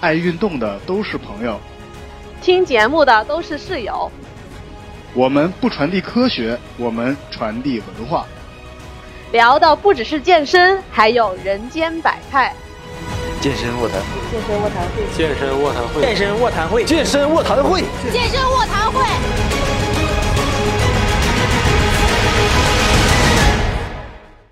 [0.00, 1.60] 爱运动的都是朋友，
[2.40, 4.10] 听节目的都是室友。
[5.12, 8.24] 我们不传递科学，我们传递文化。
[9.30, 12.54] 聊的不只是健身，还有人间百态。
[13.42, 19.04] 健身卧谈会，健身卧谈会，健身卧谈会，健身卧谈会，健身卧谈会，健身卧谈会。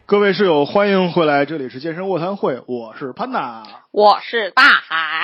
[0.05, 5.17] 各位室友，欢迎回来，这里是健身卧谈会，我是潘娜，我是大海。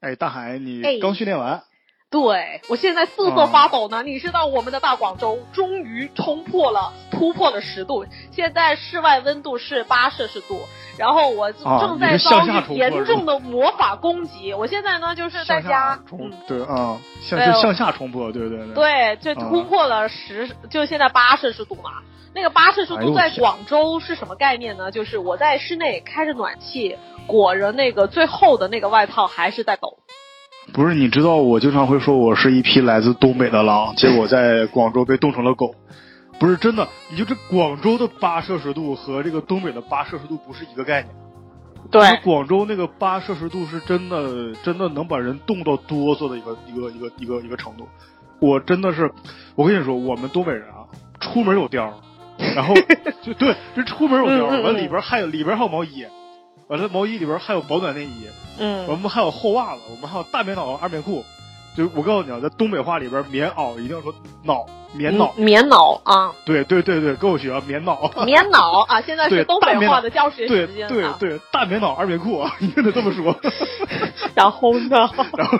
[0.00, 1.62] 哎，大海，你哎刚训练完，
[2.10, 4.02] 对我现在瑟瑟发抖呢。
[4.02, 10.60] 你知道我们的大广州终于冲破了突破了十度，现在室外温度是八摄氏度，
[10.96, 14.54] 然后我啊正在遭遇严重的魔法攻击。
[14.54, 15.98] 我现在呢就是在家，
[16.46, 22.02] 对啊，向向下冲破，对对对，对，就啊突破了十，就现在八摄氏度嘛。
[22.34, 24.90] 那个八摄氏度在广州是什么概念呢？
[24.90, 29.98] 就是我在室内开着暖气，裹着那个最厚的那个外套，还是在抖。
[30.72, 35.74] 不是，你知道我经常会说我是一匹来自东北的狼，结果 在广州被冻成了狗。
[36.40, 41.14] 不是真的，你就这广州的八摄氏度和这个东北的八摄氏度不是一个概念。
[41.92, 47.86] 就是广州那个八摄氏度是真的，真的能把人冻到哆嗦的一个一个一个一个一个程度。
[48.40, 49.08] 我真的是，
[49.54, 50.88] 我跟你说，我们东北人啊，
[51.20, 51.92] 出门有貂儿，
[52.54, 52.74] 然后
[53.22, 56.04] 就对，这出门有貂儿，嗯嗯嗯完里边还有里边还有毛衣，
[56.68, 58.26] 完了毛衣里边还有保暖内衣，
[58.58, 61.24] 嗯我嗯，们还有厚袜子，我们还有大棉袄、二棉裤。
[61.76, 64.14] 就我告诉你啊，在东北话里边，棉袄一定要说
[64.46, 65.32] 袄，棉袄。
[65.36, 68.08] 嗯棉袄啊，对对对对，跟我学啊，棉袄。
[68.24, 71.16] 棉袄啊，现在是东北话的教学时间啊。
[71.18, 73.36] 对对，大棉袄、二棉裤，啊，一定得这么说。
[74.36, 75.10] 然后呢？
[75.36, 75.58] 然后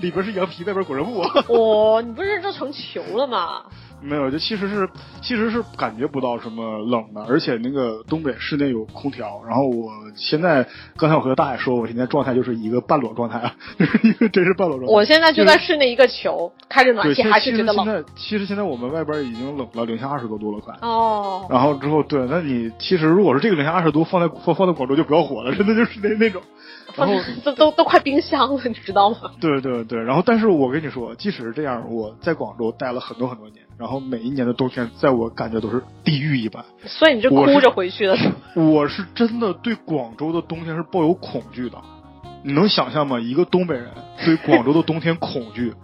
[0.00, 1.22] 里边是羊皮，外边裹着布。
[1.48, 3.62] 哦，你不是这成球了吗？
[4.02, 4.88] 没有，就其实是
[5.20, 9.42] 其实是感觉不到什么冷的，而且那个东北室内有空调。
[9.46, 14.94] 然后我现在刚才我和大海说，我现在状态就是一个半裸状态，啊，就是一个真是半裸状态。
[14.94, 17.84] 我现在就在室内一个球，开着暖，气还是觉得冷。
[17.84, 20.74] 实现在其实现在我们外边已经冷了零下二十多度了，快。
[20.82, 26.40] 哦，然后之后，对，那你其实如果是这个零下二十度放在放放在广州就不要火了，真的就是那那种。
[26.96, 27.14] 然后，
[27.44, 29.16] 都都都快冰箱了，你知道吗？
[29.40, 36.64] 对对对，然后但是我跟你说，即使是这样，我在广州待了很多很多年，然后每一年的冬天，在我感觉都是地狱一般。
[36.86, 38.34] 所以你就哭着回去的是吗？
[38.56, 41.76] 我是真的对广州的冬天是抱有恐惧的，
[42.42, 43.20] 你能想象吗？
[43.20, 43.88] 一个东北人
[44.24, 45.74] 对广州的冬天恐惧，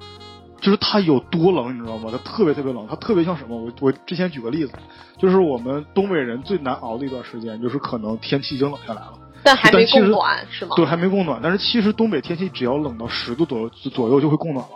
[0.60, 2.08] 就是它有多冷，你知道吗？
[2.10, 3.56] 它特别特别冷，它特别像什么？
[3.56, 4.72] 我我之前举个例子，
[5.18, 9.12] 就是我们东北人最难熬的一段时间，就是可能天气已经冷下来了。
[9.42, 10.76] 但还没供暖是吗？
[10.76, 14.72] 对，还没供暖，但是其实东北天气只要冷到十度左右左右就会供暖了。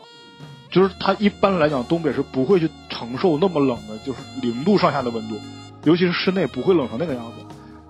[0.71, 5.37] 就是它一般来讲，东北是不会去承受那么冷的，就是零度上下的温度，
[5.85, 7.33] 尤其是室内不会冷成那个样子。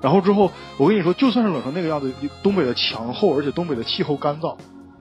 [0.00, 4.54] 然后之后，我跟你说，就算是冷成那个样子，东北的墙厚，而且东北的气候干燥。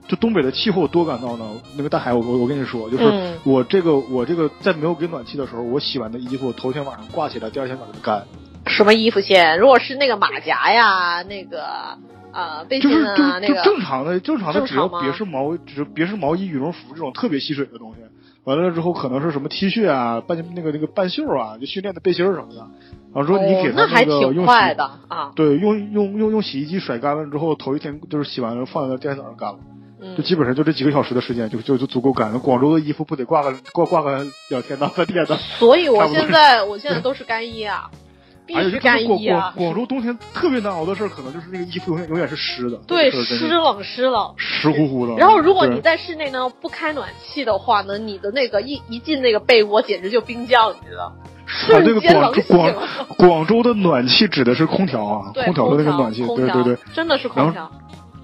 [0.08, 1.44] 就东北的气候多干燥呢？
[1.76, 8.24] 那个大海，我我我跟你说，就是嗯我这个我这个在没有给暖气的时候，我洗完的衣服，头天晚上挂起来，第二天早上就干。
[8.66, 9.58] 什么衣服线？
[9.58, 11.98] 如果是那个马甲呀，那个
[12.32, 18.00] 呃背心就是就啊，那就个正常的正常的，只要别是毛，只别是毛衣、羽绒服这种特别吸水的东西。
[18.44, 22.66] 完了之后，可能是什么 T 恤啊、半那个那个半袖啊，就训练的背心儿什么的。
[23.12, 29.58] 然后说你给哦它那还挺个用洗快的啊，对，用用用用洗衣机甩干了之后，头一天就是洗完了放在第二天早上干了，
[30.00, 32.38] 嗯就，基本上就这几个小时的时间就就就足够干了。
[32.38, 35.36] 广州的衣服不得挂个挂挂个两天到三天的？
[35.36, 38.05] 所以我现在我现在都是干衣啊，必
[38.54, 44.34] 还有须就是广干衣啊广，广州冬天特别难熬的事儿，可能就是那个衣服永远永远是湿的，对，湿冷湿冷。
[44.36, 45.14] 湿乎乎的。
[45.16, 51.04] 然后，如果你在室内呢不开暖气的话呢，你的那个一一进那个被窝，简直就冰窖，你知道？
[51.06, 51.12] 啊，
[51.46, 52.74] 瞬这个广广。
[53.16, 57.70] 广州的暖气指的是空调啊，空调的那个暖气，对对对，真的是空调。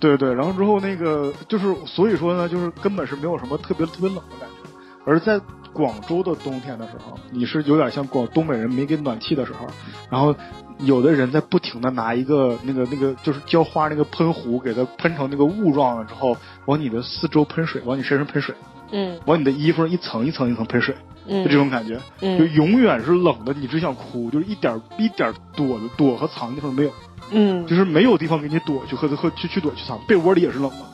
[0.00, 0.34] 对对。
[0.34, 4.70] 然后之后那个就是，所以说呢，就是根本是没有什么特别特别冷的感觉。
[5.04, 5.40] 而在
[5.72, 9.66] 广州的冬天的时候，你是有点像广东北人没给暖气的时候，
[10.10, 10.34] 然后
[10.80, 16.36] 有的人在不停的拿一个那个那个就是浇花那个喷壶，给它喷成那个雾状了之后，
[16.66, 18.54] 往你的四周喷水，往你身上喷水，
[18.90, 19.18] 嗯。
[19.26, 20.94] 往你的衣服上一层一层一层喷水，
[21.26, 21.42] 嗯。
[21.44, 21.98] 就这种感觉。
[22.20, 22.52] 嗯就嗯。
[22.54, 26.90] 永远是冷的，你只想哭，就是一点一点躲的躲和藏的地方没有，
[27.30, 27.66] 嗯。
[27.66, 30.84] 就是没有地方给你躲去和和去去躲去藏，被窝里也是冷的，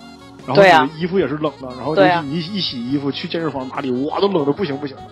[0.55, 5.03] 然后你的衣服也是冷的，然后你一一洗衣服去健身房哪里哇都冷的不行不行的，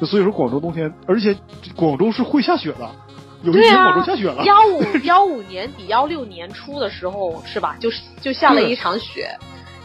[0.00, 1.34] 就所以说广州冬天，而且
[1.74, 2.90] 广州是会下雪的，
[3.42, 7.76] 有一年对啊广州下雪了，幺五 幺五年底幺六年初的时候是吧？
[7.80, 9.30] 就是就下了一场雪，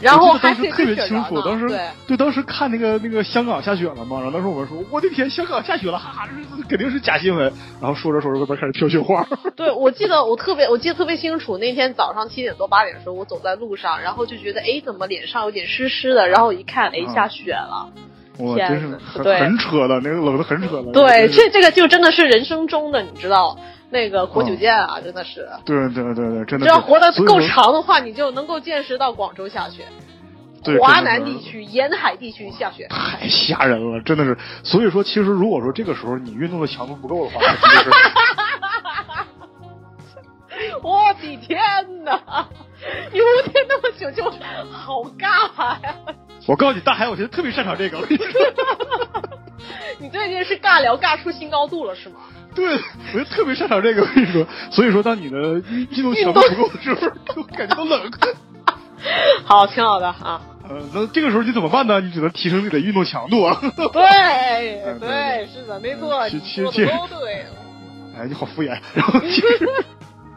[0.00, 7.52] 然后当时特别清楚，当时对对当时看那个那个香港下雪了嘛，然后当时我们说我的天，香港下雪了，哈哈，这是肯定是假新闻。
[7.80, 9.26] 然后说着说着，外边开始飘雪花。
[9.56, 11.58] 对，我记得我特别，我记得特别清楚。
[11.58, 16.28] 那天早上七点多八点的时候，我走在路上，然后就觉得，哎，怎么脸上有点湿湿的？
[16.28, 17.90] 然后我一看，哎，啊下雪了。
[18.38, 18.86] 哇，天真是
[19.42, 20.92] 很扯的，那个冷的很扯的。
[20.92, 23.58] 对，这这个就真的是人生中的，你知道，
[23.90, 25.48] 那个活久见啊，真的是。
[25.64, 26.66] 对对对对，真的。
[26.66, 29.86] 只要活得够长的话，你就能够见识到广州下雪，
[30.62, 32.86] 对华南地区、沿海地区下雪。
[32.88, 34.36] 太吓人了，真的是。
[34.62, 37.40] 所以说，其实如果说这个时候你运动的强度不够的话，
[40.82, 41.58] 我的天
[42.04, 42.46] 哪！
[43.12, 44.22] 你五天那么久就
[44.70, 45.50] 好尬
[45.82, 45.96] 呀！
[46.46, 47.98] 我告诉你，大海，我现在特别擅长这个。
[49.98, 52.20] 你最近是尬聊尬出新高度了是吗？
[52.58, 52.80] 对，
[53.14, 54.02] 我就特别擅长这个。
[54.02, 55.38] 我跟你说，所以说，当你的
[55.70, 57.00] 运运动强度不够的时候，
[57.34, 58.10] 就感觉到冷。
[59.46, 60.40] 好，挺好的啊。
[60.68, 62.00] 呃，那这个时候你怎么办呢？
[62.00, 63.56] 你只能提升自己的运动强度啊。
[63.62, 67.46] 对对对，是的，没错，其你说其其实的都对。
[68.18, 68.76] 哎，你好敷衍。
[68.94, 69.68] 然后其实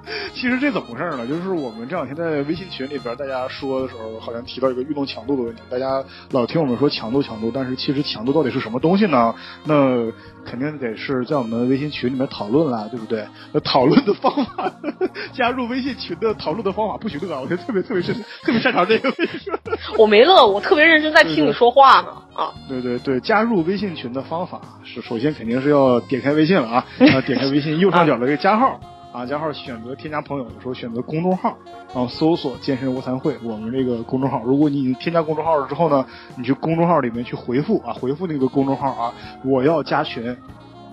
[0.34, 1.28] 其实这怎么回事呢？
[1.28, 5.62] 就是我们这两天在微信群里边，大家说的时候，好像提到一个运动强度的问题。
[5.70, 9.34] 大家老听我们说强度强度，但是其实强度到底是什么东西呢？
[9.66, 10.12] 那
[10.44, 13.26] 肯定得是在我们微信群里面讨论啦，对不对？
[13.52, 14.72] 那讨论的方法，
[15.34, 19.14] 加入微信群的讨论的方法不许乐，我觉得特别特别是特别擅长这个。
[19.98, 22.52] 我没乐，我特别认真在听你说话呢啊。
[22.68, 28.80] 对对对，加入微信群的方法是，首先肯定是要点开微信了啊，啊，点开微信右上角的一个加号啊，
[29.12, 31.58] 啊加号选择添加朋友的时候选择公众号，
[31.94, 34.42] 然后搜索“健身卧谈会”我们这个公众号。
[34.44, 36.06] 如果你已经添加公众号了之后呢，
[36.38, 39.14] 你去公众号里面去回复啊，回复那个公众号啊，
[39.44, 40.36] 我要加群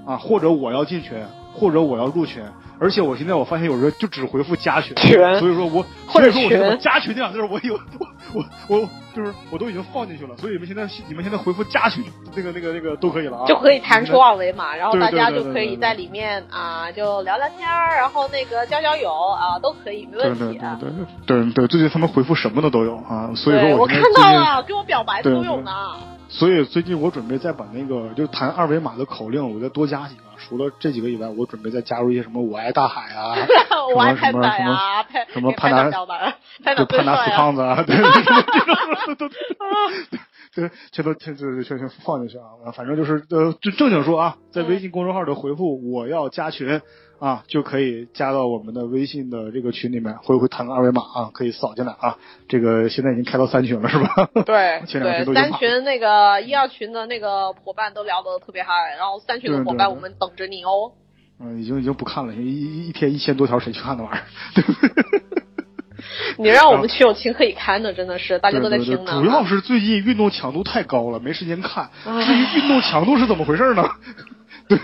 [0.05, 1.17] 啊，或者我要进群，
[1.55, 2.43] 或者我要入群。
[2.81, 12.05] 而且我现在我发现有人就只回复加群，群所以说我或者所以说我现在加群这两个字儿我有我我我就是我都已经放进去了，所以你们现在你们现在回复加群
[12.37, 20.79] 那个那个那个都可以了啊，就可以弹出二维码，然后大家对对对对就可以在里面啊，就聊聊天儿，然后那个交交友啊，都可以，没对对问题啊。
[20.81, 20.91] 对
[21.27, 25.73] 对对对，最近他们回复什么的都有啊，所以，说我看现在最近，到了，给我表白的都有呢。
[26.29, 30.28] 所以最近我准备再把那个就弹二维码的口令，我再多加几个。
[30.39, 33.37] 除了这几个以外，我准备再加入一些什么“我爱大海 ”啊，
[33.95, 37.31] 我爱什么潘仔啊，潘什么潘潘达就潘达死。
[37.33, 38.13] 胖子啊，对， 什么
[38.53, 39.35] 这种都都
[40.55, 42.73] 对，全都全全全全放进去啊！
[42.75, 46.81] 反正就是呃，正正经说啊，在微信公众号的回复“我要加群”
[47.19, 51.31] 啊，就可以加到我们的微信的这个群里面，会不会弹个二维码啊？
[51.33, 52.17] 可以扫进来啊。
[52.49, 54.29] 这个现在已经开到三群了，是吧？
[54.47, 60.93] 对 前两天都对，三群那个一二群的那个伙伴都聊得特别嗨，然后三群的伙伴我们等着你哦。
[61.41, 64.23] 嗯，已经已经不看了，一一一天一千多条，谁去看那玩意儿？
[64.55, 65.23] 对不对？
[66.39, 67.93] 你让我们群友情何以堪呢？
[67.93, 69.21] 真的是，大家都在听呢。
[69.21, 71.91] 主要是最近运动强度太高了，没时间看。
[72.05, 73.85] 至于运动强度是怎么回事呢？
[74.69, 74.79] 对，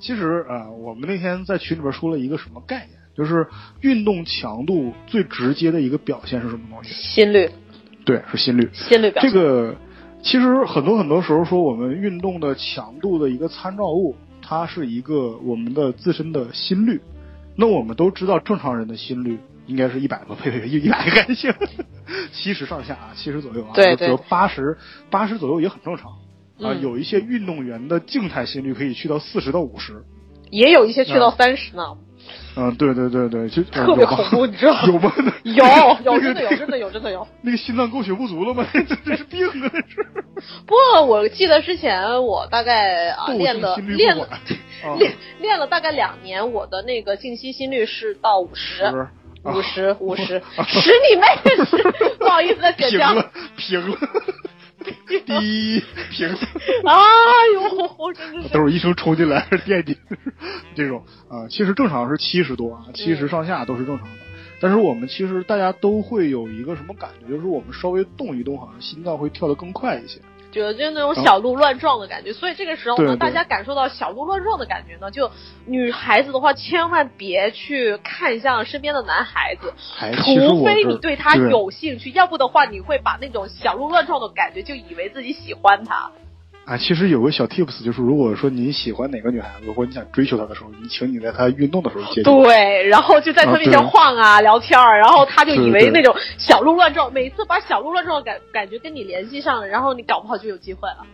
[0.00, 3.46] 其实啊、呃我们那天在群里边说了一个什么概念，就是
[3.82, 6.94] 运动强度最直接的一个表现是什么东西？
[6.94, 7.50] 心率，
[8.04, 8.68] 对，是心率。
[8.72, 9.30] 心率表现。
[9.30, 9.76] 这个
[10.22, 17.00] 其实很多很多时候说，我们运动的强度的一个参照物，它是一个我们的自身的心率。
[17.56, 21.52] 那我们都知道，正常人的心率应该是一百个，呸呸呸，一百个干性，
[22.32, 24.78] 七十上下啊，七十左右啊，对对左右八十
[25.10, 26.12] 八十左右也很正常。
[26.62, 30.02] 啊，嗯有一些运动员的静态心率可以去到四十到五十。
[30.50, 31.96] 也有一些去到嗯三十呢，
[32.56, 34.82] 嗯，对对对对，就特别恐怖，你知道吗？
[34.84, 35.12] 有吗？
[36.04, 37.26] 有有真的有真的有真的有。
[37.42, 38.66] 那个心脏供血不足了吗？
[38.74, 39.70] 这这是病啊！
[39.72, 40.08] 这是
[40.66, 40.74] 不，
[41.06, 44.16] 我记得之前我大概啊练了练
[44.98, 48.82] 练练了大概两年，我的那个静息心率是到五十。
[48.82, 49.08] 是
[49.44, 51.26] 五十五十，啊十你妹！
[51.64, 51.82] 十，
[52.20, 53.08] 不好意思，再减掉。
[53.08, 53.96] 平了，平了，
[55.26, 56.38] 第一平了，
[56.84, 56.94] 哎
[57.54, 58.54] 呦，真的是。
[58.54, 59.96] 都是医生冲进来垫底，
[60.74, 64.14] 这种啊，其实正常是七十多啊，七十上下都是正常的。
[64.60, 70.20] 但是我们其实大家都会有一个什么感觉，就是我们稍微动一动，好像心脏会跳得更快一些。
[70.52, 75.30] 觉得就那种小鹿乱撞的感觉，所以这个时候呢，大家感受到小鹿乱撞的感觉呢，就
[75.66, 79.72] 女孩子的话，千万别去看向身边的男孩子，
[80.16, 86.10] 除非你对他有兴趣，要不的话，你会把那种小鹿乱撞的感觉就以为自己喜欢他。
[86.64, 92.24] 啊，其实有个小 tips，就是如果说你喜欢哪个女孩子，或者你想追求她的时候，你请你在她运动的时候接近。
[92.24, 101.04] 对，然后就在她面前晃啊、聊天儿，然后她就以为那种小鹿乱撞，每次把小鹿乱撞的感感觉跟你联系上了，然后你搞不好就有机会了。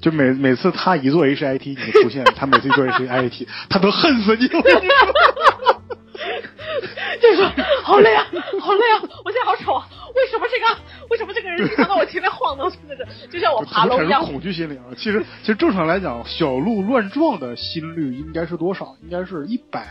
[0.00, 4.46] 就每每次她一做 HIT 你就出现，她每次一做 HIT，她都恨死你。
[4.52, 4.62] 我
[7.22, 7.50] 就说
[7.82, 8.26] 好累啊，
[8.60, 9.02] 好累啊！
[9.24, 9.88] 我现在好丑啊！
[10.14, 14.24] 为什么这个为什么这个人经常在我前面晃荡，真的是就像我爬楼一样。
[14.24, 14.84] 恐惧心理啊！
[14.96, 18.96] 其实其实正常来讲，小鹿乱撞的心率应该是多少？
[19.02, 19.86] 应该是一百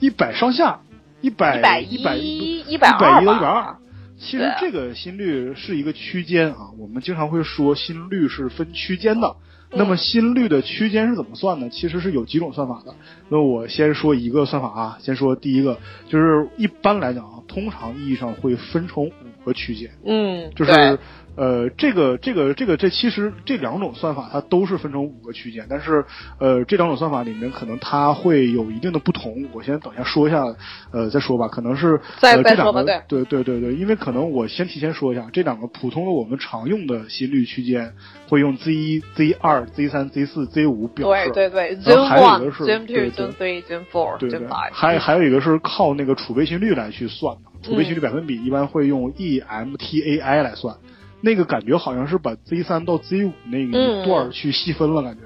[0.00, 0.80] 一百上下，
[1.20, 3.76] 一百一百一百一一百二一到一百二。
[4.18, 9.36] 其实这个心率是一个区间啊，我们经常会说心率是分区间的。
[9.74, 11.68] 那么心率的区间是怎么算呢？
[11.70, 12.94] 其实是有几种算法的。
[13.28, 19.90] 那我先说一个算法啊，先说第一个，就是一般来讲啊，通常意义上会分成五个区间。
[20.04, 20.98] 嗯，就是。
[21.34, 26.04] 呃，这个这个这个这其实这两种算法它都是分成五个区间，但是
[26.38, 29.46] 呃这两种算法里面可能它会有一定的不同。
[29.52, 30.44] 我先等一下说一下，
[30.92, 37.94] 呃再说吧，可能是再这两个对对对对，因为可能我先提前说一下，这两个普通的我们常用的心率区间
[38.28, 50.76] 会用 Z 一、Z 二、Z 三、Z 四、Z 五表示，对对对，Zoom one、Zoom two、Zoom three、Zoom four、Zoom five，还还有一个是靠那个储备心率来去算的，储备心率百分比一般会用 EMTAI 来算。
[51.22, 53.70] 那个感觉好像是把 Z 三到 Z 五那一
[54.04, 55.20] 段去细分了，感觉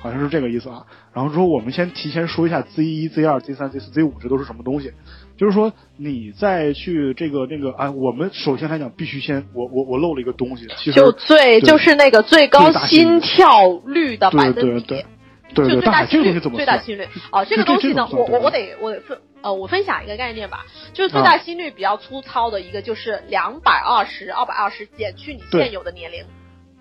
[0.00, 0.84] 好像是这个意思啊。
[1.14, 4.92] 然后之后我们先提前说一下 Z 一、Z 二、Z 三、Z 四、Z 五这都是什么东西。
[5.36, 14.60] 就是说你再去这个那个啊，我们首先来讲必须先我我我漏了一个东西，其实就最就是那个最高心跳率的百分比。
[14.60, 15.06] 对对，
[15.54, 26.24] 最大心率最大心率哦，这个东西呢，我我我得我分呃，我分享一个概念吧，就是最大心率比较粗糙的一个，就是两百二十二百二十减去你现有的年龄。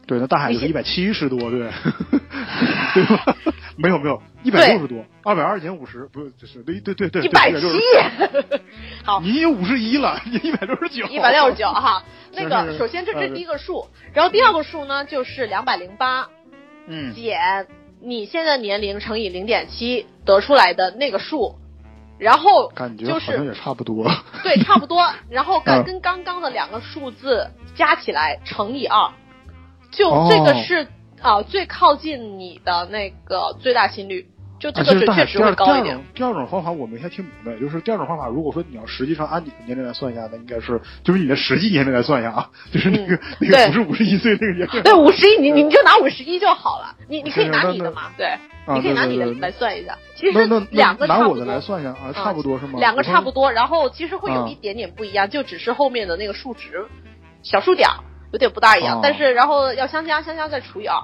[0.06, 1.60] 对，那大海是一百七十多，对
[2.94, 3.36] 对吧？
[3.76, 7.60] 没有没有，一百六十多，二百二减五十，不是就是对对对对，一百七。
[9.04, 11.06] 好， 你有五十一了，你一百六十九。
[11.08, 16.30] 一百六十九哈，那个首先这是第一个数，然后第二个数呢就是两百零八，
[16.88, 17.68] 嗯，减。
[18.00, 21.56] 你现在年龄乘以零点七得出来的那个数，
[22.18, 24.10] 然后感觉好像也差不多。
[24.44, 25.12] 对，差不多。
[25.30, 29.12] 然后跟跟刚刚的两个数字加起来乘以二，
[29.92, 30.88] 就这个是
[31.22, 34.28] 啊最靠近你的那个最大心率。
[34.60, 36.00] 就这个是确实会高一点。
[36.16, 44.84] 第二种方法我没太听明白，就是第二种方法，如果说你要实际上按你的年龄来算一下，那应该是就是你的实际年龄来算一下啊，就是那个那个不是五十一岁那个年龄。
[44.84, 48.36] 对，五十一，你你就拿五十一就好了，你你可以拿你的嘛，对，
[48.74, 49.98] 你可以拿你的来算一下。
[50.16, 51.26] 其实两个差不多。
[51.26, 52.80] 拿我的来算一下啊，差不多是吗？
[52.80, 56.86] 两个差不多，然后其实会有一点点不一样，就只是后面的那个数值
[57.44, 57.88] 小数点
[58.34, 60.98] 有点不大一样，但是然后要相加，相加再除以二。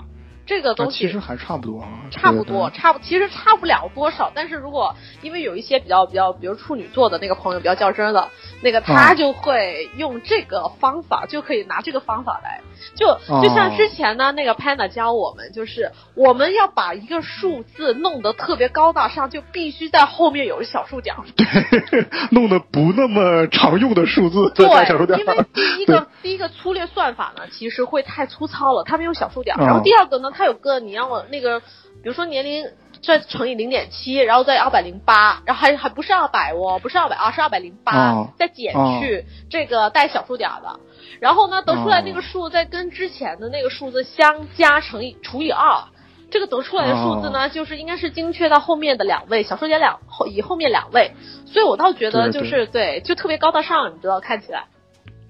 [0.45, 4.29] 这个东西其实还差不多啊，差不多，差不其实差不了多少。
[4.35, 8.29] 但是如果因为有一些比较比较，比如处女座的那个朋友比较较真的，
[8.61, 12.61] 那个他就会用这个方法，就可以拿这个方法来，
[12.93, 21.15] 就就像之前呢，那个 Panda 教我们，就是我们要把一个数字弄得特别高大上，就必须在后面有小数点。
[21.37, 25.17] 对，弄得不那么常用的数字对，小数点。
[25.19, 29.55] 因为第一个第一个粗略算法呢，其实会太粗糙了，他没有小数点。
[29.57, 30.31] 然后第二个呢。
[30.35, 32.65] 它有个你让我那个，比如说年龄
[33.01, 40.79] 再乘以零点七，然后再二百零八，然后还还不是二百哦，不是二百啊，是二百零八，再减去这个带小数点的，
[41.19, 45.83] 然后呢得出来那个数再跟之前的那个数字相加乘以除以二，
[46.31, 51.13] 这个得出来的数字呢就是应该是精确到后面的两位小数点两后以后面两位，
[51.45, 54.65] 所以我倒觉得就是对，就特别高大上，你知道看起来。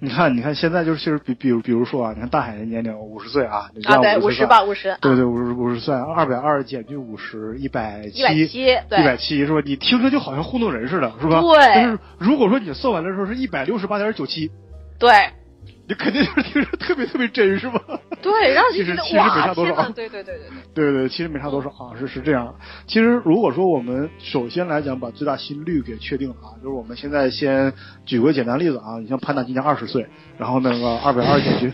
[0.03, 9.62] 你看，你看，现在就是其实比比如比如说啊，你看大海的年龄五十岁啊，啊对五十吧五十，对对五十五十岁二百二减去五十一百七一百七一百七是吧？
[9.63, 11.39] 你听着就好像糊弄人似的，是吧？
[11.39, 11.57] 对。
[11.74, 14.51] 但是如果说你算完的时候是一百六十八点九七，
[15.00, 15.10] 对。
[15.85, 17.81] 你肯定就是听着特别特别真，是吧？
[18.21, 22.55] 对，然后其实其实没差多少，对对对对对对对，其实没差多少啊，是是这样。
[22.87, 27.73] 其实如果说我们首先来讲把最大心率给确定了啊，就是我们现在先
[28.05, 31.73] 举个简单例子啊，你像潘达今年二十岁，然后那个二百二减去，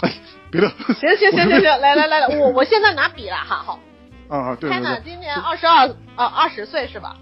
[0.00, 0.12] 哎，
[0.50, 0.68] 别的。
[0.68, 3.78] 行行行行行，来来来来，我我现在拿笔了哈，好。
[4.28, 4.68] 啊对。
[4.70, 7.16] 潘达今年二十二啊二十岁是吧？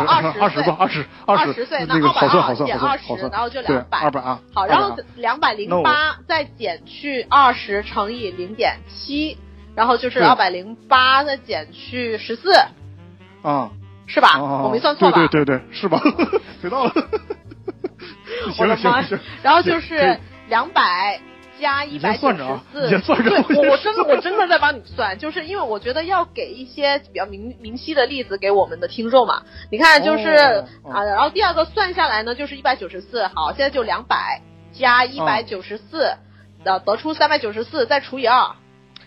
[0.00, 4.40] 二十二十吧，二十二十岁，那个好算好算减二十，然后就两百，二百啊。
[4.54, 9.36] 好，然后两百零八再减去二十乘以零点七，
[9.74, 12.52] 然后就是二百零八再减去十四，
[13.42, 13.70] 啊，
[14.06, 14.38] 是吧？
[14.64, 15.16] 我没算错吧？
[15.16, 16.00] 对对对对，是吧？
[16.60, 16.92] 学到了。
[18.58, 19.04] 我的妈！
[19.42, 20.18] 然后就是
[20.48, 21.20] 两百。
[21.62, 22.36] 加一百九十
[22.72, 22.98] 四，对
[23.56, 29.42] 我我真的我真的在帮你算，就是因为我觉得要给一些比较明明晰的例子给我们的听众嘛。
[29.70, 33.28] 你看，就是啊，然后第二个算下来呢，就是一百九十四。
[33.28, 34.42] 好，现在就两百
[34.72, 36.16] 加一百九十四，
[36.64, 38.56] 呃，得出三百九十四，再除以二。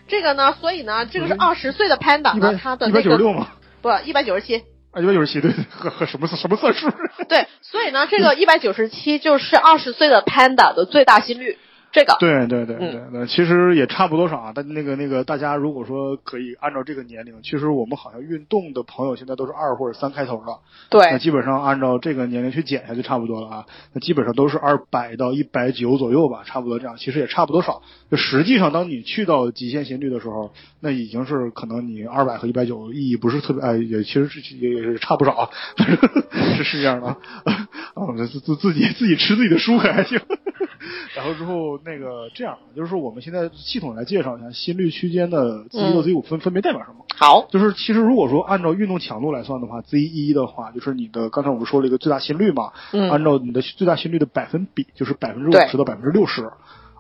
[0.08, 3.50] 这个呢，所以呢，这个是二十岁的 Panda 呢，他的那个一百九十六吗？
[3.82, 4.64] 不，一百九十七。
[4.92, 6.90] 啊，一百九十七，对，和和什么什么算数？
[7.28, 11.58] 对，所以呢，这个一百九十七就是二十岁的 Panda 的最大心率。
[11.96, 14.52] 这个对对对嗯对对，其实也差不多少啊。
[14.54, 20.60] 但那个那个，大家如果说可以按照这个年龄，其实我们好像运动的朋友现在都是二或者三开头的，
[20.90, 23.66] 对那基本上按照这个年龄去减下就差不多了啊。
[23.94, 27.82] 那基本上都是二百到一百九左右吧，差不多这样，其实也差不多少。
[28.12, 35.50] 就实际上，当你去到极限心率的时候，那已经是可能你二百和一百九意义不是特别，哎，也其实是也也是差不少啊，
[36.58, 37.18] 是是这样的啊。
[37.96, 40.20] 啊，自自自己自己吃自己的书可还行。
[41.16, 47.06] 然后之后那个这样，就是说我们现在系统来介绍一下心率区间的 Z 一到 Z 五分分别代表什么。
[47.16, 56.52] 好，就是其实如果说按照运动强度来算的话，Z 一的话就是你的刚才我们说了一个最大心率嘛，嗯按照你的最大心率的百分比就是百分之五十到百分之六十，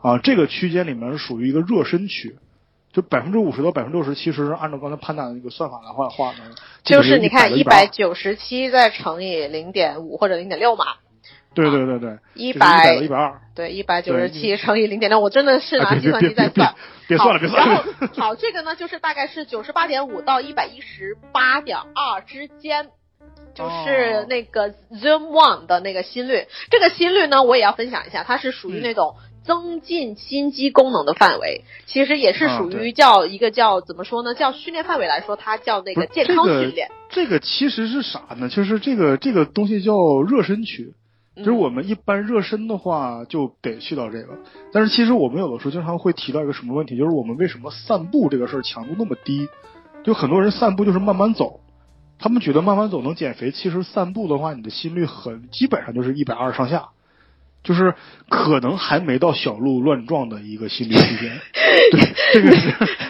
[0.02, 2.38] 啊，这个区间里面是属于一个热身区。
[2.94, 10.86] 就百分之五十到百分之六十，其实是按照刚才潘达的那个算法来话话呢，就是你看一一百九十七再乘以零点五或者零点六嘛，
[11.56, 16.76] 对对对对，一就是100百一百二，对一百九十七乘以零点六，我真的是拿计算机在算。
[17.08, 22.90] 别算了别算了然，后好，这个呢就是大概是九十八点五到一百一十八点二之间。
[23.56, 36.92] 就是哦那个 Zoom One 的那个心率，这个心率呢，我也要分享一下，它是属于嗯那种增进心肌功能的范围，其实也是属于叫一个叫怎么说呢，叫训练范围来说，它叫那个健康这个训练。
[37.10, 38.50] 这个其实是啥呢？
[38.50, 40.94] 就是这个这个东西叫热身区。
[41.38, 44.38] 就是嗯我们一般热身的话，就得去到这个。
[44.72, 49.48] 但是其实我们有的时候经常会提到一个什么问题，就是我们为什么散步这个事儿强度那么低？
[50.04, 51.60] 就很多人散步就是慢慢走，
[52.20, 56.90] 他们觉得慢慢走能减肥，其实散步的话，你的心率很基本上就是一百二上下，
[57.64, 57.96] 就是
[58.30, 61.40] 可能还没到小鹿乱撞的一个心率区间。
[61.92, 62.02] 对，
[62.34, 62.70] 这个是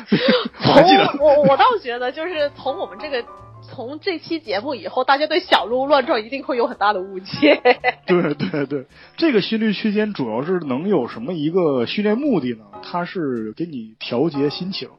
[0.74, 1.06] 我记得。
[1.08, 3.24] 从我我倒觉得，就是从我们这个
[3.70, 7.62] 从这期节目以后，大家对小鹿乱撞一定会有很大的误解。
[8.08, 8.86] 对对对，
[9.18, 12.66] 这个心率区间主要是能有什么一个训练目的呢？
[12.84, 14.90] 它是给你调节心情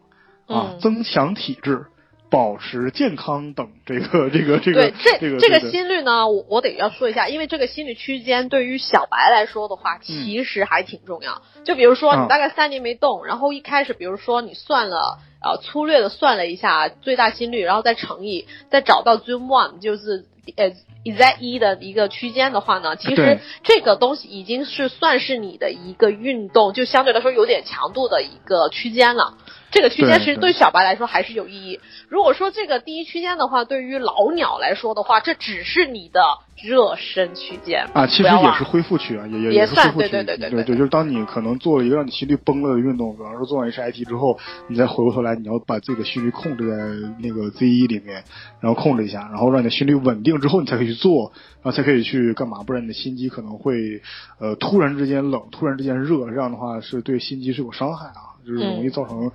[0.46, 1.86] 啊，嗯增强体质。
[2.28, 11.40] 保持健康等这个 这个这个，对这这个心率呢，我我得要说一下，因为这个心率区间对于小白来说的话，其实还挺重要。
[11.64, 15.20] 就比如说嗯你大概三年没动，然后一开始比如说你算了。
[15.46, 20.24] 呃，粗略的算了一下最大心率，然后再乘以，再找到 Zoom One，就是
[20.56, 29.34] 呃 Z 一的一个区间的话呢，其实这个东西已经是算是你的一个运动，就相对来说有点强度的一个区间了。
[29.70, 31.80] 这个区间其实对小白来说还是有意义。
[32.08, 36.20] 如果说这个第一区间的话，对于老鸟来说的话，这只是你的
[36.62, 40.08] 热身区间啊，其实也是恢复区啊，也也也算是恢复区。
[40.08, 46.76] 对对对对对对就是当你可能做了一个让你心率崩了的运动，比方说做完 HIT 之后，你再回过头来，你要把自己的心率控制在
[47.18, 48.24] 那个 Z 一里面，
[48.60, 52.62] 然后控制一下，然后让你的心率稳定之后，你才可以去做，然后才可以去干嘛？
[52.62, 54.00] 不然你的心肌可能会
[54.38, 59.32] 呃突然之间冷，突然之间热，这样的话是对心肌是有伤害啊，就是容易造成、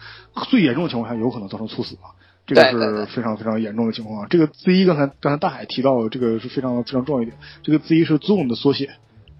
[0.49, 2.15] 最严重的情况下有可能造成猝死啊。
[2.47, 4.27] 这个是非常非常严重的情况啊！
[4.29, 7.37] 这个 Z 一刚才刚才大海提到，这个是非常非常重要一点。
[7.61, 8.89] 这个 Z 一是 zone 的缩写，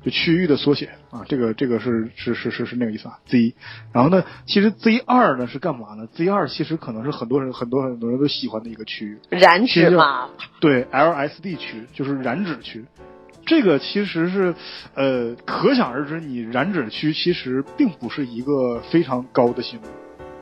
[0.06, 1.26] 就区域的缩写啊。
[1.28, 3.18] 这个这个是是是是是那个意思啊。
[3.28, 3.56] Z 一，
[3.92, 10.30] 然后呢，其实 Z 二呢是干嘛呢？Z 二其实可能是很多人很多很多人都喜欢的一个区域，燃其实就脂嘛，
[10.62, 12.86] 对 LSD 区就是燃脂区。
[13.46, 14.54] 这个其实是，
[14.96, 19.86] 呃，可想而知，你燃脂区其实并不是一个非常高的心率，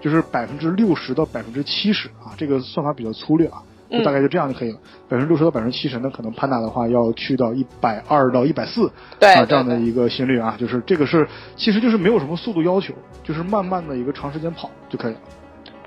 [0.01, 4.77] 就是百分之六十到百分之七十啊，这个算法比较粗略啊，就嗯大概就这样就可以了。
[5.07, 8.87] 百分之六十到百分之七十，那可能潘达的话要去到一百二到一百四
[9.21, 15.19] 啊这样的一个心率啊，就是这个是其实就是没有什么速度要求，就是慢慢的一个长时间跑就可以了。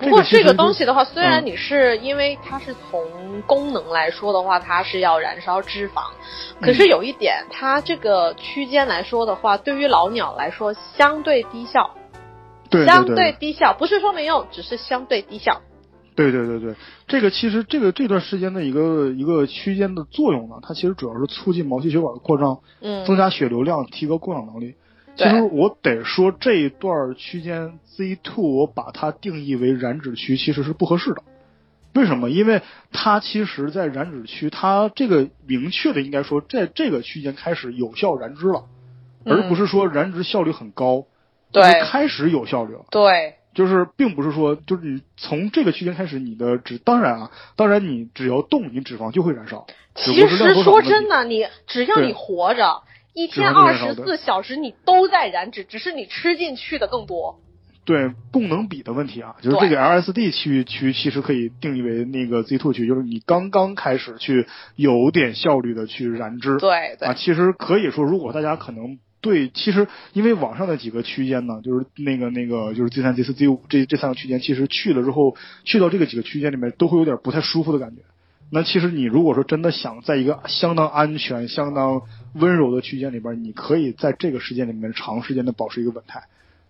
[0.02, 3.02] 不过这个东西的话，虽然嗯你是因为它是从
[3.46, 6.10] 功能来说的话，它是要燃烧脂肪，
[6.60, 11.94] 可嗯是有一点，它这个区间来说的话，对于老鸟来说相对低效，
[12.68, 13.14] 对相对。
[13.14, 15.60] 对低效，不是说没用，只是相对低效。
[16.14, 16.74] 对对对对，
[17.06, 24.74] 这个其实这个这段时间的一个一个区间的作用呢，它其实主要是促进毛细血管的扩张，嗯，增加血流量，提高供氧能力。
[25.16, 31.22] 其实我得说这一段区间 Z two 我把它定义为燃脂区其实是不合适的。
[31.94, 32.30] 为什么？
[32.30, 38.64] 因为它其实，在燃脂区，它这个明确的应该说，在这个区间开始有效燃脂了，
[39.26, 41.06] 而不是说燃脂效率很高，嗯
[41.52, 42.86] 对就是开始有效率了。
[42.90, 49.66] 对，就是并不是说，就是你从这个区间开始，你的脂当然啊，当然你只要动，你脂肪就会燃烧。
[49.94, 52.82] 其实说真的，你只要你活着，
[53.14, 57.38] 一天二十四小时你都在燃脂，只是你吃进去的更多。
[57.84, 64.46] 对供能比的问题啊，就是这个 LSD 区区其实可以定义为那个 Z two 区，就是你刚刚开始去
[64.76, 66.58] 有点效率的去燃脂。
[66.58, 78.02] 对对啊，其实可以说，如果大家可能对，其实因为网上的几个区间呢，就是那个那个就是 Z 三、Z 四、Z 五这这三个区间，其实去了之后，去到这个几个区间里面，都会有点不太舒服的感觉。
[78.52, 82.02] 那其实你如果说真的想在一个相当安全、相当
[82.34, 86.24] 温柔的区间里边，你可以在这个时间里面长时间的保持一个稳态，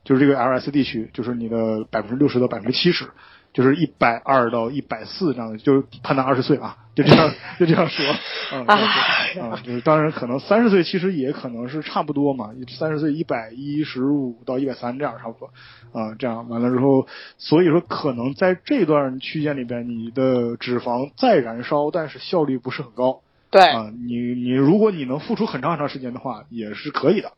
[0.04, 3.10] 就是这个 LSD 区，就是你的百分之六十到百分之七十，
[3.52, 8.04] 就是一百二到一百四这样的，就是判断二十岁啊，就这样 就这样说，
[8.52, 15.50] 嗯，哎啊，就是当然可能三十岁其实也可能是差不多嘛，三十岁一百一十五到一百三这样差不多，
[15.92, 17.06] 啊，这样完了之后，
[17.38, 23.20] 所以说可能在这段区间里边，你的脂肪再燃烧，但是效率不是很高。
[23.52, 27.32] 对啊，你你如果你能付出很长很长时间的话，也是可以的。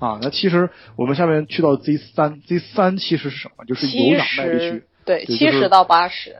[0.00, 3.64] 啊，那其实我们下面去到 Z 三，Z 三其实是什么？
[3.66, 6.36] 就是有氧耐力区，对七十到八十，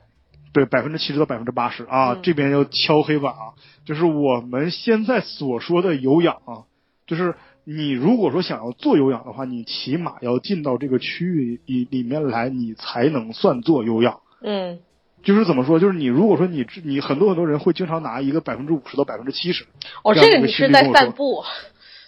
[0.52, 3.52] 对，百分之七十到百分之八十啊，嗯这边要敲黑板啊，
[3.84, 6.64] 就是我们现在所说的有氧啊，
[7.06, 14.20] 就是你如果说想要做有氧的话，你起码要进到这个区域里里面来，你才能算做有氧。
[14.42, 14.78] 嗯
[15.22, 15.78] 就是怎么说？
[15.78, 19.66] 就是你如果说你你很多很多人会经常拿一个百分之五十到百分之七十，
[20.02, 21.44] 哦，这个你是在散步，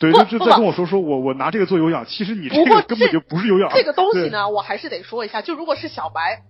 [0.01, 3.71] 对，就就在跟我说说我我拿这个做有氧，其实你这个根本就不是有氧。
[3.75, 6.43] 这个东西呢，我还是得说一下，就如果是小白，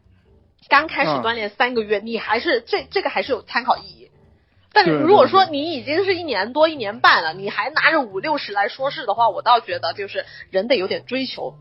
[0.69, 4.11] 刚开始啊锻炼三个月，你还是这这个还是有参考意义。
[4.73, 11.57] 但是如果说你已经是一年多、一年半了，你还拿着五六十来说事的话，我倒觉得就是人得有点追求。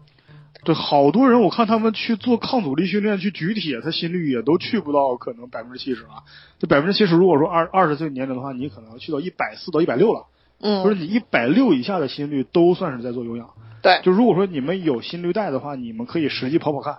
[0.63, 6.21] 对，好多人我看他们去做抗阻力训练，去举铁，他心率也都去不到可能百分之七十啊。
[6.59, 10.27] 这百分之七十，如果说二二十岁年龄的话，你可能要去到一百四到一百六了。
[10.63, 13.49] 嗯就是你一百六以下的心率都算是在做有氧。
[13.81, 16.97] 对，就如果说你们有心率带的话，你们可以实际跑跑看，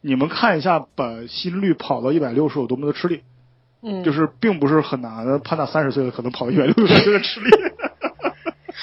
[0.00, 3.22] 你们看一下把心率跑到一百六是有多么的吃力，
[3.82, 5.40] 嗯，就是并不是很难的。
[5.40, 7.50] 潘大三十岁的可能跑到一百六有这个吃力。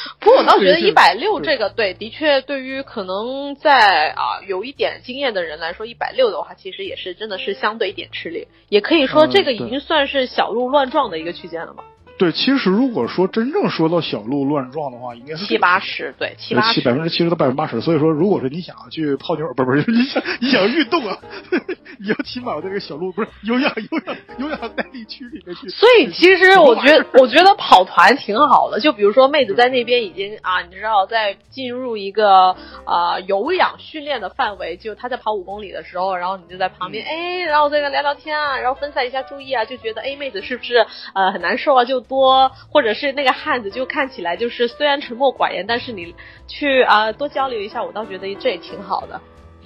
[0.19, 11.84] 不过我倒觉得一百六这个对，的确对于可能在啊有一点经验的人来说，一百六的话，其实也是真的是相对一点吃力，也可以说嗯这个已经算是小鹿乱撞的一个区间了嘛，
[12.17, 17.03] 对，其实如果说真正说到小鹿乱撞的话，应该是七八十，对，七八七百分。
[17.03, 17.80] 之七十到百分之八十。
[17.80, 21.17] 所以说，如果说你想要去泡妞，不是不是，你想你想运动啊，
[21.99, 25.69] 你要起码在这个小鹿不是有氧有氧有氧耐力区里面去。
[25.69, 28.80] 所以其实我觉得，我觉得跑团挺好的。
[28.80, 46.15] 就比如说妹子在那边已经啊，你知道在进入一个啊有氧训练的范围，就她在跑五公里的时候，然后你就在旁边嗯哎，然后在那聊聊天啊，然后分散一下注意啊，就觉得哎妹子是不是呃很难受啊，就多或者是那个汉子就看起来就是虽然沉默寡言，但是你
[46.48, 49.20] 去啊多交流一下，我倒觉得这也挺好的。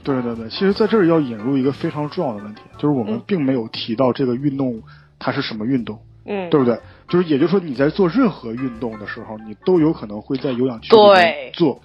[0.04, 4.82] 对对对，其实在这儿要引入一个非常重要的问题，就是我们嗯并没有提到这个运动
[5.19, 6.80] 它是什么运动，嗯，对不对？
[7.08, 11.82] 就是也就是说你在做任何运动的时候，你都有可能会在有氧区里面对做，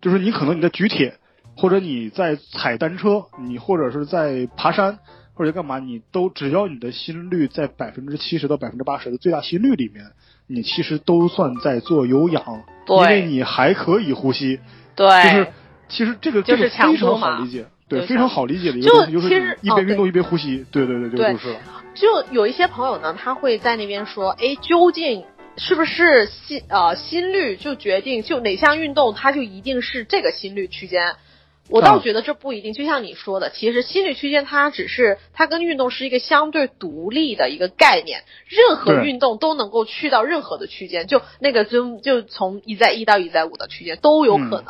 [0.00, 1.14] 就是你可能你在举铁，
[1.56, 4.98] 或者你在踩单车，你或者是在爬山。
[5.36, 10.06] 或者干嘛，你都只要你的心率在百分之七十到百分之八十的最大心率里面，
[10.46, 14.58] 你其实都算在做有氧，对因为你还可以呼吸。
[14.94, 15.46] 对，就是
[15.88, 21.60] 其实这个就是这个非常好理解，对，非常好理解的一个就东西，就是一边运动一边呼吸，对对对，就对就是了。
[21.94, 25.24] 就有一些朋友呢，他会在那边说，哎，究竟
[25.58, 31.14] 是不是心呃心率就决定就哪项运动它就一定是这个心率区间？
[31.68, 44.66] 我倒啊觉得这不一定，就像你说的，其实心率区间它只是它跟运动是一个相对独立的一个概念，任何运动都能够去到任何的区间，就那个就就从一在一到一在五的区间都有可能。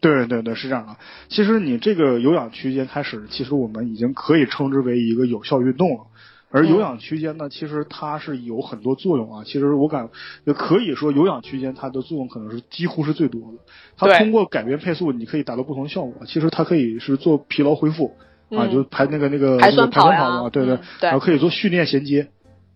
[0.00, 0.96] 对对对，是这样的。
[1.28, 6.06] 其实你这个有氧区间开始，其实我们已经可以称之为一个有效运动了。
[6.50, 9.44] 而有氧区间呢，其实它是有很多作用啊。
[9.44, 10.08] 其实我感
[10.44, 13.58] 也可以说，有氧区间它的作用可能是几乎是最多的。
[13.96, 16.26] 它通过改变配速，你可以达到不同的效果。
[16.26, 18.16] 其实它可以是做疲劳恢复
[18.50, 22.28] 啊，嗯就排那个那个排酸跑呀酸跑嘛，对对嗯，对然后可以做训练衔接。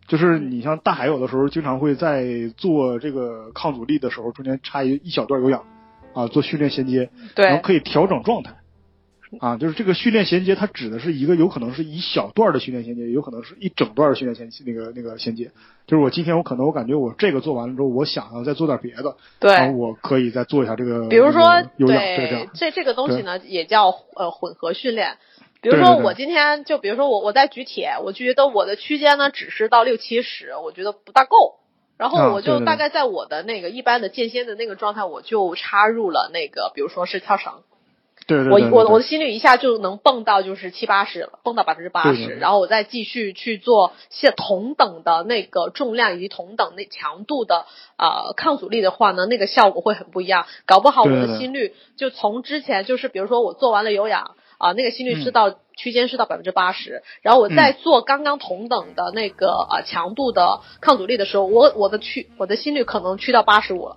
[0.06, 5.64] 就是你像大海有的时候经常会在做这个抗阻力的时候，中间插一一小段有氧
[6.12, 7.10] 啊，做训练衔接。
[7.34, 8.54] 然后，可以调整状态。
[9.40, 15.50] 啊，就是这个训练衔接，它指的是一个有可能是一小段的训练衔接，有可能是一整段的训练衔那个那个衔接。
[15.86, 21.42] 就是我今天我可能我感觉我这个做完了之后，我想要再做点别的，对然后我可以再做一下这个，比如说
[21.76, 25.18] 有氧，对这样，这这个东西呢，也叫呃混合训练。
[25.60, 31.60] 比如说我今天就比如说我我在举铁，我觉得我的区间呢只是到六七十，我觉得不大够。
[31.96, 37.62] 然后啊我就大概在我的那个一般的间歇的那个状态，我就插入了那个，比如说是跳绳。
[38.26, 50.46] 对对对我对对我我的心率一下就能蹦到就是七八十了，蹦到百分之八十，然后我再继续去做现同等的那个重量以及同等那强度的呃抗阻力的话呢，那个效果会很不一样。
[50.66, 55.32] 搞不好我的心率就从之前就是比如说我做完了有氧啊、那个心率是嗯。
[55.32, 63.96] 到、区间是到百分之八十，然后我再做刚刚同等的那个呃强度的抗阻力的时候，我我的区我的心率可能去到八十五了，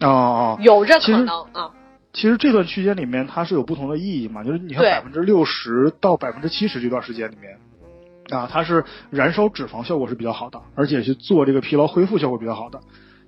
[0.00, 1.70] 哦哦，有这可能啊。
[2.12, 7.58] 其实这段区间里面它是有不同的意义嘛，就是你看百分之六十到百分之七十这段时间里面，
[8.36, 12.80] 啊，它是燃烧脂肪效果是比较好的，而且是做这个疲劳恢复效果比较好的。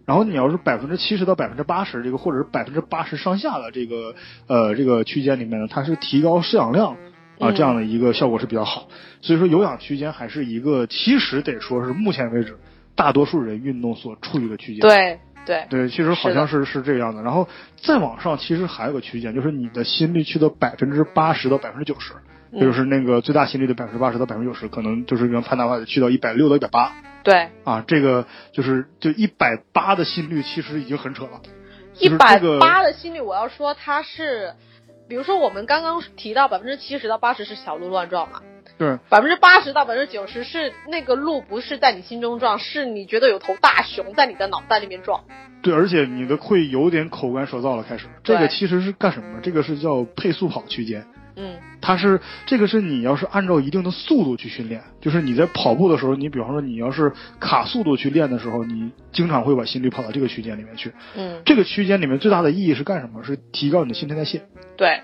[0.05, 4.17] 然后你要是百分之七十到百分之八十这个，或者是百分之八十上下的这个
[4.49, 6.95] 呃这个区间里面呢，它是提高摄氧量
[7.39, 8.89] 啊嗯这样的一个效果是比较好。
[9.21, 12.59] 所以说有氧区间还是一个其实得说是目前为止
[12.97, 14.81] 大多数人运动所处于的区间。
[14.81, 17.23] 对对对，其实好像是是这样的。
[17.23, 17.49] 然后
[17.83, 22.13] 再往上，其实还有个区间，就是你的心率去到百分之八十到百分之九十，
[22.61, 26.93] 就是那个最大心率的百分之八十到百分之九十，可能就是用潘达话得去到一百六到一百八
[27.25, 27.85] 对，啊。
[27.87, 31.41] 这个就是就一百八的心率，其实已经很扯了。
[31.95, 34.55] 就是一百八的心率，我要说它是，
[35.09, 38.41] 比如说我们刚刚提到百分之七十到八十是小鹿乱撞嘛，
[38.83, 45.23] 对百分之八十到百分之九十是那个鹿不是在你心中撞，是你觉得有头大熊在你的脑袋里面撞。
[45.63, 48.07] 对，而且你的会有点口干舌燥了，开始。
[48.25, 49.39] 这个其实是干什么？
[49.43, 51.07] 这个是叫配速跑区间。
[51.35, 60.93] 嗯它是这个是你要是按照一定的速度去训练，就是你在跑步的时候，你比方说你要是卡速度去练的时候，你经常会把心率跑到这个区间里面去。
[61.17, 63.25] 嗯，这个区间里面最大的意义是干什么？
[63.25, 64.43] 是提高你的新陈代谢。
[64.77, 65.01] 对，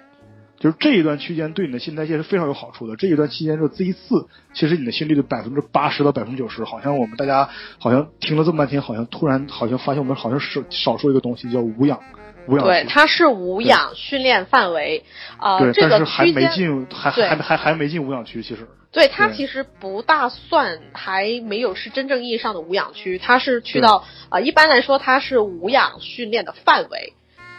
[0.59, 2.97] 就是这一段区间对你的新陈代谢是非常有好处的。
[2.97, 12.01] 这一段期间是 Z 四，其实你的心率的百分之八十到百分之九十，好像我们大家好像听了这么半天，好像突然好像发现我们好像少少说一个东西叫无氧，
[12.49, 15.05] 无氧对，它是无氧训练范围，
[15.39, 18.67] 啊、对，这个但是还，没进，还还还还没进无氧区，其实。
[18.91, 27.13] 对它其实不大算，还没有是真正意义上的无氧区，它是去到啊、一般来说它是无氧训练的范围，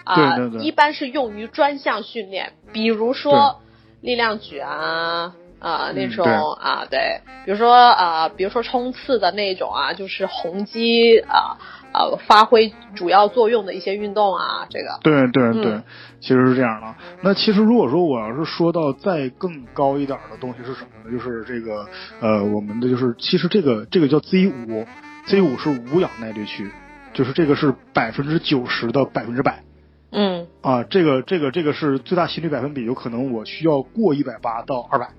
[0.03, 3.61] 啊、一般是用于专项训练，比如说
[4.01, 5.35] 力量举啊。
[5.61, 11.59] 啊、那种、啊，对，比如说啊、比如说冲刺的那种啊，就是红肌啊
[11.93, 15.81] 呃发挥主要作用的一些运动啊，这个，对对嗯对，
[16.21, 16.95] 其实是这样的。
[17.21, 21.11] 那其实如果说我要是说到再更高一点的东西是什么呢？
[21.11, 21.85] 就是这个
[22.21, 24.85] 呃，我们的就是其实这个这个叫 Z 五
[25.25, 26.71] ，Z 五是无氧耐力区，
[27.13, 29.61] 就是这个是百分之九十到百分之百
[30.11, 30.47] 嗯。
[30.61, 35.09] 啊，这个这个这个是最大心率百分比，有可能我需要过一百八到二百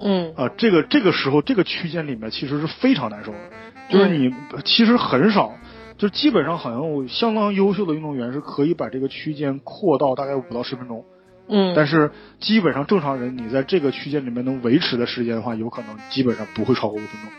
[0.00, 0.34] 嗯。
[0.36, 3.38] 啊，这个这个时候这个区间里面其实是非常难受的，
[3.88, 5.52] 就是你其实很少。
[5.98, 11.04] 就基本上好像我相当优秀的运动员是可以把这个区间扩到大概五到十分钟，
[11.46, 17.30] 嗯，但是基本上正常人你在这个区间里面能维持的时间的话，有可能基本上不会超过五分钟，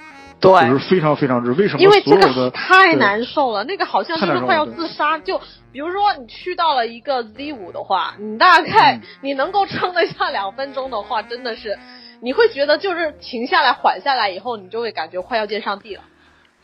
[0.41, 1.51] 对，就是非常非常之。
[1.51, 5.19] 为什么因为这个太难受了，那个好像就是快要自杀。
[5.19, 5.39] 就
[5.71, 11.77] 比如说你去到了一个 Z 五的话，你大概嗯你能够撑得下两分钟的话，真的是
[12.21, 16.01] 你会觉得就是停下来缓下来以后，你就会感觉快要见上帝了。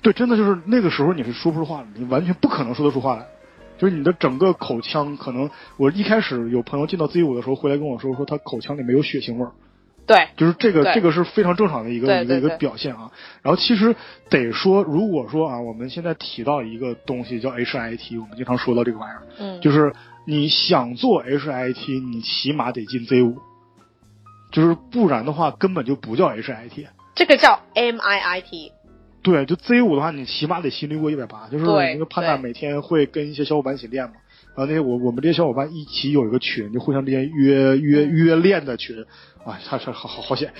[0.01, 3.25] 对，真的就是那个时候你是说不出话来，你完全不可能说得出话来。
[3.77, 9.51] 就是你的整个口腔，可能我一开始有朋友进到 Z 五的时候回来跟我说，说他口腔里没有血腥味儿，
[10.07, 13.11] 对，就是这个这个是非常正常的一个一个一个表现啊。
[13.41, 13.93] 然后其实
[14.29, 19.93] 得说，如果说啊，我们现在提到一个东西叫 HIT，我们经常说到这个玩意儿，嗯，就是
[20.25, 23.37] 你想做 HIT，你起码得进 Z 五，
[24.51, 26.87] 就是不然的话根本就不叫 HIT。
[27.13, 28.71] 这个叫 MIIT。
[29.23, 31.49] 对，就 Z 五的话，你起码得心率过一百八。
[31.49, 34.13] 就是我那个潘娜每天会跟一些小伙伴一起练嘛，
[34.55, 39.03] 然后那些我我们这些小伙伴一起有一个群，就互相之间约约约练的群，
[39.47, 40.51] 啊，他是好好好险，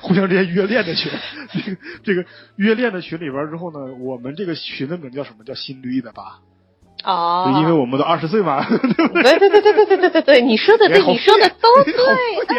[0.00, 1.10] 互相之间约练的群。
[1.52, 5.44] 这个这个约练的群里边之后呢，我们这个群的名叫什么？
[5.44, 6.38] 叫心率一百八，
[7.02, 9.22] 哦，因为我们都二十岁嘛，对不对？
[9.38, 11.94] 对对对对对对对对 对，你说的对，你说的都对，
[12.46, 12.56] 对，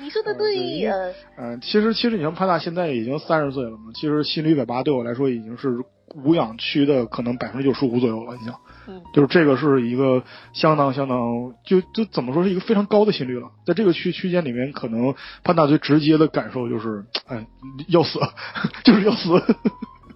[0.00, 5.76] 你说的 嗯对嗯嗯，其实其实你像潘大现在已经三十岁了嘛，其实心率一百八对我来说已经是
[6.14, 8.54] 无氧区的可能百分之九十五左右了，你想。
[8.86, 13.50] 嗯就是这个是一个相当相当，就就怎么说是一个非常高的心率了。
[13.66, 17.46] 在这个区区间里面，可能潘大最直接的感受就是， 哎，
[17.88, 18.18] 要死，
[18.84, 19.30] 就是要死。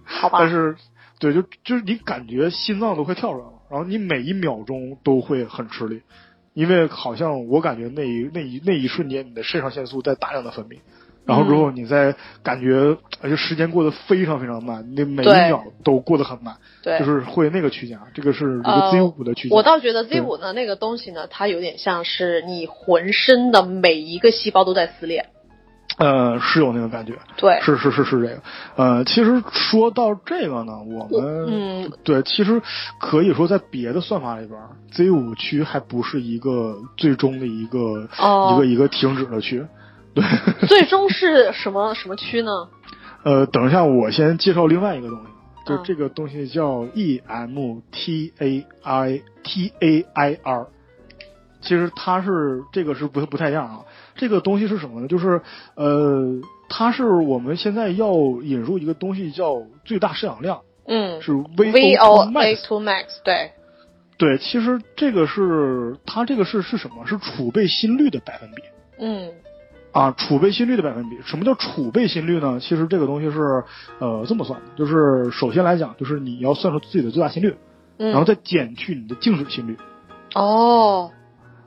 [0.03, 0.75] 好吧，但是，
[1.19, 6.01] 对，就就是你感觉心脏都快跳出来了，然后你每一秒钟都会很吃力，
[6.53, 10.79] 因为好像我感觉那一那一那一瞬间，你的肾上腺素在大量的分泌，
[11.25, 19.55] 然后之后你再感觉，而且时间过得非常非常慢，那每一秒都过得很慢，对，就是会那个区间啊，这个是这个呃 Z 五的区间。
[19.55, 25.27] 我倒觉得 Z 五呢那个东西呢，它有点像是你浑身的每一个细胞都在撕裂。
[25.97, 28.41] 呃是有那个感觉，对，是是是是这个。
[28.77, 32.61] 呃，其实说到这个呢，我我们嗯，对，其实
[33.01, 34.57] 可以说在别的算法里边
[34.93, 39.65] ，Z 五区还不是一个最终的一个、哦一个一个停止的区。
[40.13, 40.23] 对，
[40.67, 42.51] 最终是什么什么区呢？
[43.23, 45.25] 呃，等一下，我先介绍另外一个东西，
[45.65, 50.67] 就嗯这个东西叫 E M T A I T A I R。
[51.61, 53.79] 其实它是这个是不不太一样啊。
[54.15, 55.07] 这个东西是什么呢？
[55.09, 55.41] 就是
[55.75, 63.51] 呃，它是我们现在要引入一个东西叫最大摄氧量，嗯是 V O VO2 A two max，对，
[64.17, 67.05] 对，其实这个是它这个是是什么？
[67.05, 68.61] 是储备心率的百分比。
[68.97, 69.29] 嗯
[69.91, 72.59] 啊，储备心率的百分比，什么叫储备心率呢？
[72.59, 73.63] 其实这个东西是，
[73.99, 77.55] 呃，这么算的，就是首先来讲，就是你要算出自己的最大心率，
[77.97, 79.77] 嗯，然后再减去你的静止心率，
[80.35, 81.11] 哦，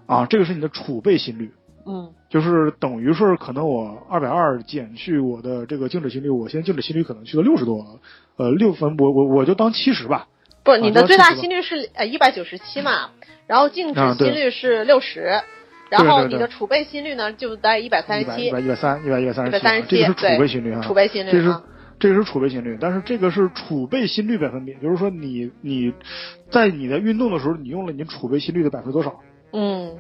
[0.07, 1.53] 啊，这个是你的储备心率，
[1.87, 2.13] 嗯。
[2.33, 8.01] 就是等于是可能我二百二减去我的这个静止心率，我现在静止心率可能去到六十多，
[8.39, 10.29] 呃，六分，我我我就当七十吧，
[10.65, 13.11] 不，啊你的最大心率是呃一百九十七嘛，
[13.47, 15.43] 然后静止心率是六十，
[15.93, 21.63] 然后你的储备心率呢就在一百三十七一百一百，三一百一百三十七，137这个是储备心率啊，储备心这是率啊，
[21.99, 25.93] 这个是储备心率，但是这个是储备心率百分比，就是说你你
[26.51, 29.21] 在你在运动的时候，你用了你储备心率的百分之多少
[29.53, 29.99] 嗯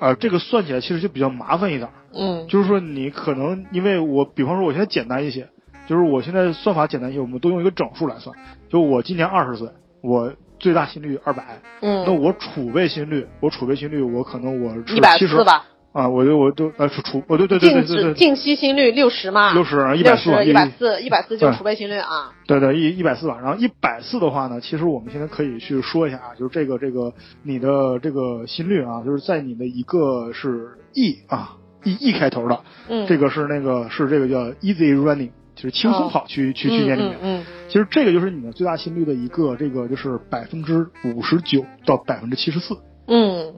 [0.00, 1.92] 啊、这个算起来其实就比较麻烦一点儿。
[2.12, 5.48] 嗯就是说你可能因为我，比方说我现在简单一些，
[5.86, 8.36] 就是我现在算法简单一些，我们都用一个整数来算。
[8.68, 9.68] 就我今年二十岁，
[10.02, 12.04] 我最大心率二百，嗯。
[12.06, 18.02] 那嗯，我储备心率，我储备心率我可能我是一百七十四吧，啊，我就我就呃储储，哦对对对对对。
[18.04, 21.02] 对，静息心率六十嘛，六十一百六四一百四。
[21.02, 23.38] 一百四就储备心率啊，对对，一一百四吧。
[23.42, 37.18] 然后一百四的话呢，其实我们现在可以去说一下啊，就是这个这个你的这个心率啊，就是在你的一个是 E 啊 E E 开头的，嗯，这个是那个是这个叫 easy running，就是轻松跑区、区区间里面。
[37.22, 43.54] 嗯其实这个就是你的最大心率的一个这个就是百分之五十九到百分之七十四嗯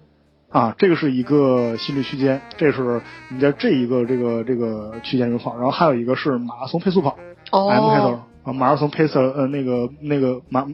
[0.48, 5.54] 啊，这个是一个心率区间，这是你在这一个这个这个区间中跑。
[5.56, 7.18] 然后还有一个是马拉松配速跑。
[7.50, 10.66] 哦 M 开头啊，马拉松 pace 呃那个那个马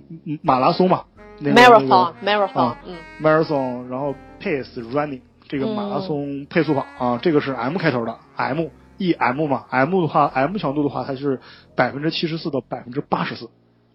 [0.43, 1.05] 马拉松嘛，
[1.41, 11.41] 那个那，marathon 个 marathon，啊嗯 marathon，然后 pace running 这个马拉松配速跑啊，这个是 M 开头的 M E M 嘛，M 的话 M 强度的话它是
[11.77, 13.47] 百分之七十四到百分之八十四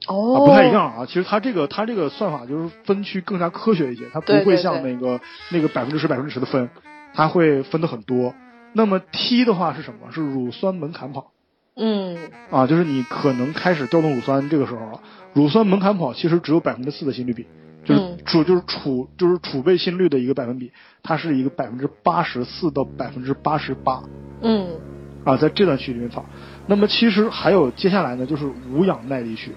[0.05, 1.05] 啊，哦，不太一，样啊。
[1.05, 5.19] 其实它这个它这个算法就是分区更加科学一些，它不会像那个
[5.51, 6.69] 那个百分之十百分之十的分，
[7.13, 8.33] 它会分的很多。
[8.73, 10.11] 那么 T 的话是什么？
[10.11, 11.31] 是乳酸门槛跑。
[11.79, 12.17] 嗯
[12.49, 15.01] 啊，就是你可能开始调动乳酸这个时候了，
[15.33, 17.45] 乳酸门槛跑其实只有百分之四的心率比，
[17.87, 20.71] 就是嗯储就是储就是储备心率的一个百分比，
[21.01, 24.03] 它是一个百分之八十四到百分之八十八
[24.41, 24.67] 嗯
[25.23, 26.25] 啊，在这段区里面跑。
[26.65, 29.51] 那么其实还有接下来呢，就是无氧耐力区。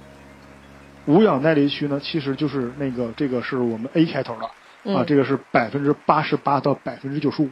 [1.06, 4.48] 无氧耐力区呢，其实就是那个这个是我们 A 开头的、
[4.84, 7.48] 嗯啊，这个是百分之八十八到百分之九十五，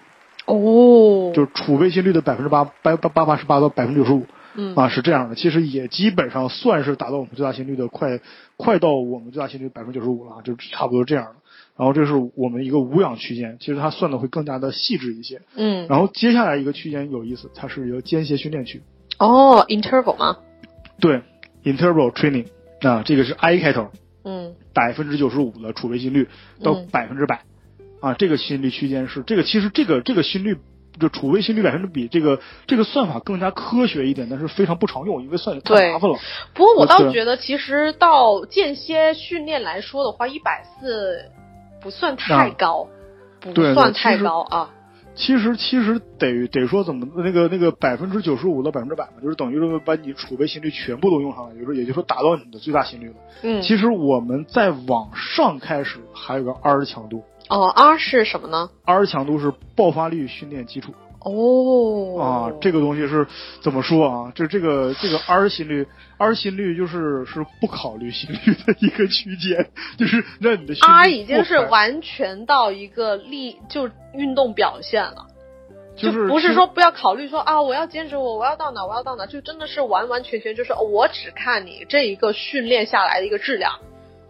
[0.47, 4.25] 哦，就是储备心率的百分之八八八八八十八到百分之九十五。
[4.61, 8.19] 嗯啊，是这样的，其实也基本上算是达到我们最大心率的快，
[8.57, 11.37] 快到我们最大心率百分之九十五了啊，就差不多这样了。
[11.77, 15.43] 然后这是我们一个无氧区间，其实它算的会更加的细致一些。
[15.55, 18.83] 嗯然后接下来一个区间有意思，它是一个间歇训练区，
[19.21, 20.39] 哦 interval 吗？
[20.99, 21.23] 对
[21.63, 22.47] ，interval training
[22.81, 23.93] 啊，这个是 I 开头，
[24.25, 26.27] 嗯百分之九十五的储备心率
[26.65, 27.43] 到嗯百分之百，
[28.01, 30.57] 啊，这个心率区间是这个，其实这个这个心率。
[30.99, 36.19] 就储备心率百分之比这个这个算法更加科学一点，但是非常不常用，因为算的太麻烦了。
[36.55, 41.31] 不过我倒觉得，其实到间歇训练来说的话，一百四
[41.81, 42.89] 不算太啊高，
[43.41, 44.71] 不算太高啊。
[45.15, 53.15] 其实其实得得说怎么那个那个百分之九十五到百分之百嘛，就是等于说把你储备心率全部都用上了，也就是也就是说达到你的最大心率了。
[53.43, 63.27] 嗯，其实我们再往上开始还有个 R 强度哦，R 是什么呢？，R 强度是爆发力训练基础哦啊，这个东西是
[63.61, 64.33] 怎么说啊？
[64.35, 75.27] 就这个这个 R 心率，R 心率就是是不考虑心率的一个区间， 就是让你的心率 R 已经是完全到一个力就运动表现了，
[75.97, 83.73] 就是不是说不要考虑说啊，我要坚持我我要到哪我要到哪，就真的是完完全全就是哦我只看你这一个训练下来的一个质量。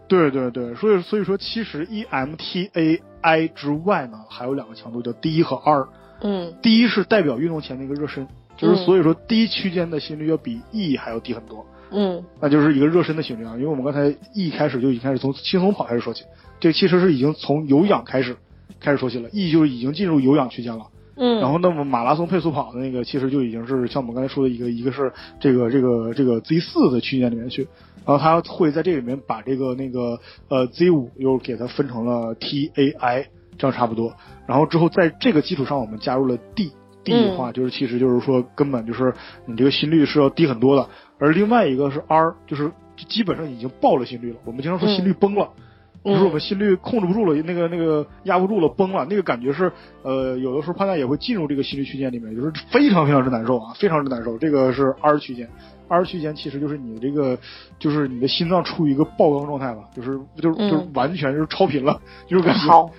[0.09, 5.87] 对对对，所以所以说，其实 E M T A I 之外呢，还有两个强度叫 D 和 R。
[6.21, 11.65] 嗯 D 是代表运动前的一个热身，就是所以说低区间的心率要比 E 还要低很多。
[11.91, 16.25] 嗯那就是一个热身的心率啊，因为我们刚才 E 开始就已经开始从轻松跑开始说起，
[16.59, 18.35] 这其实是已经从有氧开始
[18.79, 20.87] 开始说起了，E 就已经进入有氧区间了。
[21.19, 27.67] 嗯，然后那么马拉松配速跑的那个，其实就已经是像我们刚才说的一个，一个是这个这个这个 Z 四的区间里面去，
[28.05, 33.25] 然后他会在这里面把这个那个呃 Z 五又给它分成了 TAI，
[33.57, 34.13] 这样差不多。
[34.47, 36.71] 然后之后在这个基础上，我们加入了 D。
[37.01, 39.13] D 的话，就是其实就是说，根本就是
[39.45, 40.89] 你这个心率是要低很多的。
[41.17, 42.71] 而另外一个是 R，就是
[43.07, 44.39] 基本上已经爆了心率了。
[44.43, 45.63] 我们经常说心率崩了，嗯
[46.03, 49.71] 就是我们心率控制不住了，那个那个压不住了，崩了，那个感觉是
[50.01, 54.37] 呃，有的时候判断也会进入这个心率区间里面，就是非常非常之难受啊，非常之难受。
[54.37, 55.49] 这个是 R 区间
[55.89, 57.37] ，R 区间其实就是你这个
[57.79, 62.61] 就是你的心脏处于一个爆缸状态吧，就是就是就是嗯完全就是超频了，就是感觉。
[62.61, 62.89] 好。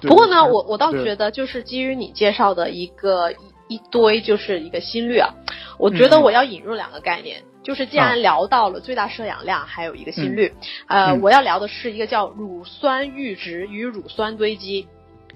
[0.00, 3.36] 不过呢，我我倒觉得，就是基于你介绍的一个一
[3.68, 5.34] 一堆，就是一个心率啊，
[5.78, 7.42] 我觉得嗯我要引入两个概念。
[7.66, 8.06] 就是既啊。
[8.10, 10.54] 然聊到了最大摄氧量，还有一个心率，
[10.86, 11.20] 呃，嗯。
[11.20, 14.86] 我要聊的是一个叫乳酸阈值与乳酸堆积。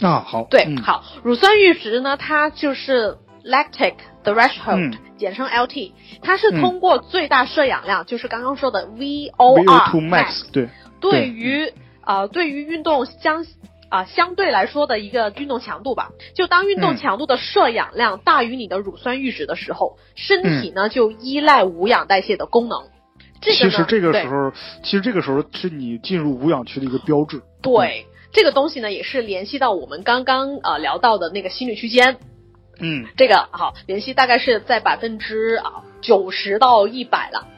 [0.00, 0.76] 啊，好，对，嗯。
[0.76, 4.96] 好，乳酸阈值呢，它就是 lactic threshold，、嗯。
[5.18, 9.32] 简称 LT，它是嗯通过最大摄氧量，就是刚刚说的 VOR
[9.64, 10.68] VO2 max，对，
[11.00, 11.28] 对对。
[11.28, 11.72] 于
[12.02, 13.44] 呃对于运动相
[13.90, 22.84] 啊、相对来说的一个运动强度吧，就当运动嗯强度的摄氧量大于你的乳酸阈值的时候，身嗯体呢就依赖无氧代谢的功能。
[23.42, 27.42] 这个其实这个时候，其实这个时候是你进入无氧区的一个标志。
[27.60, 28.06] 对。
[28.32, 32.16] 这个东西呢，也是联系到我们刚刚呃聊到的那个心率区间，
[32.78, 37.48] 嗯，这个好联系大概是在百分之啊九十到一百了。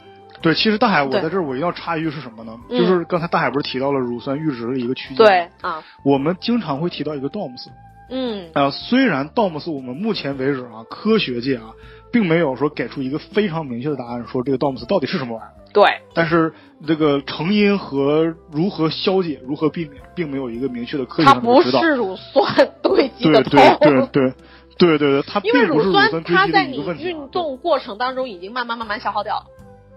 [0.43, 2.59] 对，其实大海，我在这儿我一定要插一句是什么呢？
[2.69, 5.25] 嗯就是刚才大海不是提到了乳酸阈值的一个区间？
[5.25, 7.69] 对，啊，我们经常会提到一个 DOMS
[8.09, 11.71] 嗯啊、虽然 DOMS 我们目前为止啊，科学界啊，
[12.11, 15.53] 并没有说给出一个非常明确的答案，说这个 DOMS 到底是什么玩意儿。
[15.73, 16.53] 对，但是
[16.85, 21.81] 这个成因和如何消解、如何避免，并没有一个明确的科学它不上的指导。
[21.81, 22.45] 是乳酸
[22.83, 24.33] 堆积对的对对对。
[24.75, 27.07] 对对对对，它并因为不是乳酸酸堆积的它在你一个问题啊。
[27.07, 29.45] 运动过程当中已经慢慢慢慢消耗掉了，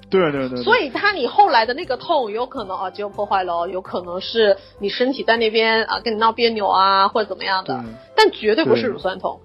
[0.09, 7.85] 对对对对，所以他你后来的那个痛有可能啊肌肉破坏了，有可能是你身体在那边啊跟你闹别扭啊或者怎么样的，
[8.15, 9.41] 但绝对不是乳酸痛。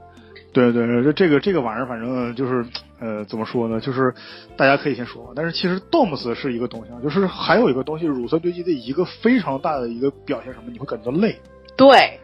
[0.53, 2.65] 对对对，这这个这个玩意儿，反正就是
[2.99, 3.79] 呃，怎么说呢？
[3.79, 4.13] 就是
[4.57, 10.69] 大家可以先说，但是其实 DOMS 是一个东西啊，就是还有一个东西，乳酸堆积的一个非常大的一个表现，什么？
[10.69, 11.39] 你会感觉到累，
[11.77, 12.19] 对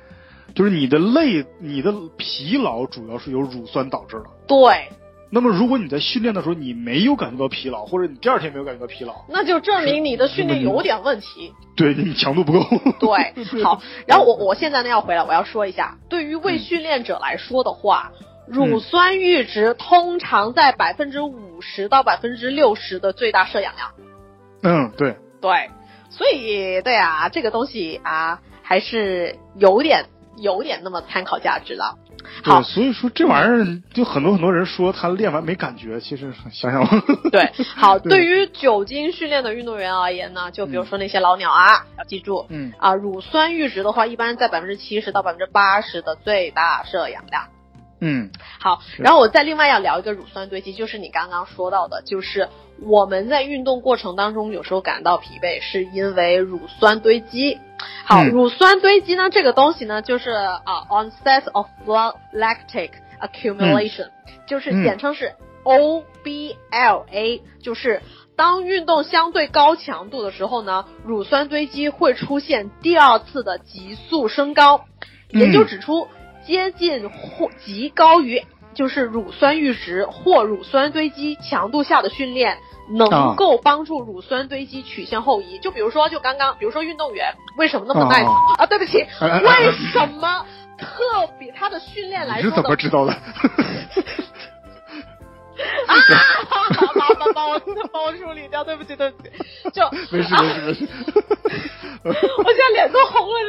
[0.53, 4.25] 就是你的累，你的疲劳主要是由乳酸导致的。
[4.45, 4.89] 对，
[5.29, 11.53] 那么如果你在训练的时候你没有感觉到疲劳，或者你第二天没有感觉到疲劳，那就证明你的训练有点问题。
[11.75, 12.65] 对你强度不够。
[12.99, 18.11] 对， 好，然后我我现在呢要回来，我要说一下，对于未训练者来说的话，
[18.47, 23.91] 乳酸阈值通常在百分之五十到百分之六十的最大摄氧量。
[24.63, 25.69] 嗯，对，对，
[26.09, 30.05] 所以对啊，这个东西啊，还是有点
[30.37, 31.95] 有点那么参考价值的。
[32.43, 32.61] 好。
[32.61, 37.01] 对，，所以说这玩意儿就很多很多人说他练完没感觉，其实想想，
[37.31, 38.09] 对， 好，对。
[38.09, 42.73] 对于久经训练的运动员而言呢，就比如说那些老鸟啊，要记住，嗯。
[42.77, 47.43] 啊，乳酸阈值的话，一般在百分之七十到百分之八十的最大摄氧量。
[47.99, 48.31] 嗯。
[48.59, 52.49] 好，然后我再另外要聊一个乳酸堆积，就是你刚刚说到的，就是
[52.81, 57.57] 我们在运动过程当中有时候感到疲惫，是因为乳酸堆积。
[58.05, 58.29] 好，嗯。
[58.29, 64.09] 乳酸堆积呢，这个东西呢，就是啊，onset of blood lactic accumulation，、
[64.47, 64.83] 就是嗯。
[64.83, 65.33] 简称是
[65.63, 68.01] OBLA，就是
[68.35, 74.85] 当运动相对高强度的时候呢，乳酸堆积会出现第二次的急速升高。
[75.29, 75.67] 研究嗯。
[75.67, 76.07] 指出，
[76.47, 78.41] 接近或极高于
[78.73, 82.57] 就是乳酸阈值或乳酸堆积强度下的训练，
[82.89, 85.59] 能够帮助乳酸堆积曲线后移。
[85.59, 88.65] 就比如说，就刚刚，比如说运动员为什么那么耐操啊啊？
[88.65, 90.45] 对不起，为什么
[90.77, 93.13] 特别他的训练来你是怎么知道的？
[95.87, 95.95] 啊？
[96.97, 97.59] 把把把我
[97.91, 99.29] 把我处理掉，对不起对不起，
[99.73, 100.87] 就没事没事没事，
[102.03, 103.39] 我现在脸都红了，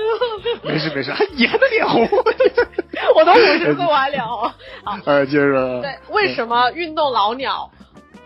[0.42, 0.60] 知道吗？
[0.64, 2.08] 没事没事，还你还能脸红？
[3.14, 4.50] 我都五十岁我还脸红。
[4.84, 7.70] 好， 哎，接着对，为什么运动老鸟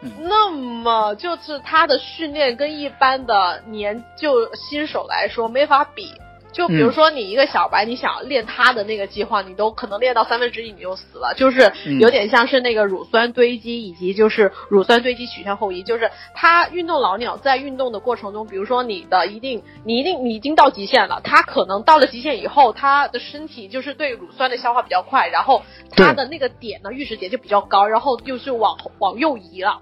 [0.05, 6.12] 嗯那么就是他的训练跟一般的年就新手来说没法比？
[6.53, 29.80] 就比如说你一个小白，你想练他的那个计划，你都可能练到三分之一你就死了，就是有点像是那个乳酸堆积以及就是乳酸堆积曲线后移，就是他运动老鸟在运动的过程中，比如说你的一定你一定你已经到极限了，他可能到了极限以后，他的身体就是对乳酸的消化比较快，然后他的那个点呢阈值点就比较高，然后就是往往右移了。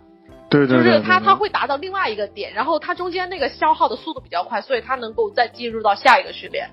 [0.51, 6.69] 对对就是它它会达到另外一个点，然后它中间那个消耗的速度比较快，所以它能够再进入到下一个训练。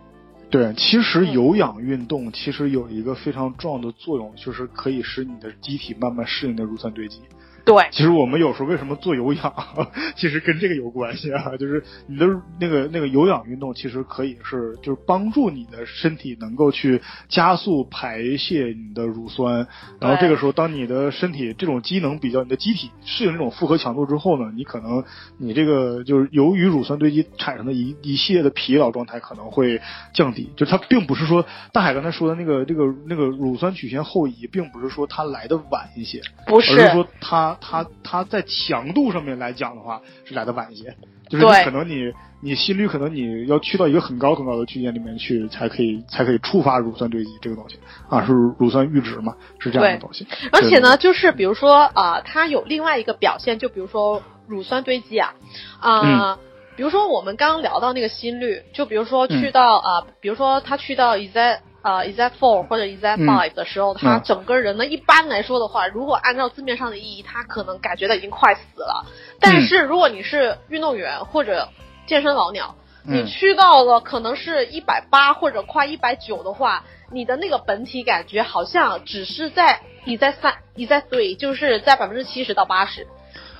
[0.49, 7.21] 对，其实有氧运动其实有一个非常重要的作用，就是可以使你的机体慢慢适应的乳酸堆积。
[7.67, 9.53] 对，其实我们有时候为什么做有氧，
[10.15, 12.25] 其实跟这个有关系啊，就是你的
[12.61, 19.67] 那个那个有氧运动，其实可以是就是帮助你的身体能够去加速排泄你的乳酸，
[19.99, 25.03] 然后这个时候当你的身体这种机能比较，你的机体适应这种负荷强度之后呢，你可能
[25.37, 29.81] 你这个就是由于乳酸堆积产生的一一系列的疲劳状态可能会
[30.13, 37.56] 降低，就它并不是说大海刚才说的那个这个那个乳酸曲线后移，并不是说它来的晚一些，不是，而是说它。
[37.61, 40.95] 它它在强度上面来讲的话是来的晚一些，
[41.29, 47.79] 就是你可能你你心率可能你要去到一个很高很高的区间里面去才可以才可以触发乳酸堆积这个东西。
[48.09, 50.27] 啊，是乳酸阈值嘛，是这样的东西。
[50.51, 55.33] 而且呢，就是比如说啊，它有另外一个表现，就比如说乳酸堆积啊。
[55.79, 56.39] 啊，
[56.75, 69.05] 比如说我们刚刚聊到那个心率，就比如说去到啊，比如说他去到 e z 呃 e x a t four 或者 e x a t five 的时候，他整个人呢，一般来说的话，如果按照字面上的意义，他可能感觉到已经快死了。
[69.39, 71.69] 但是如果你是运动员或者
[72.05, 72.75] 健身老鸟，
[73.05, 83.07] 你去到了可能是一百八或者快一百九的话，你的那个本体感觉好像只是在你在三你在 three，就是在百分之七十到八十。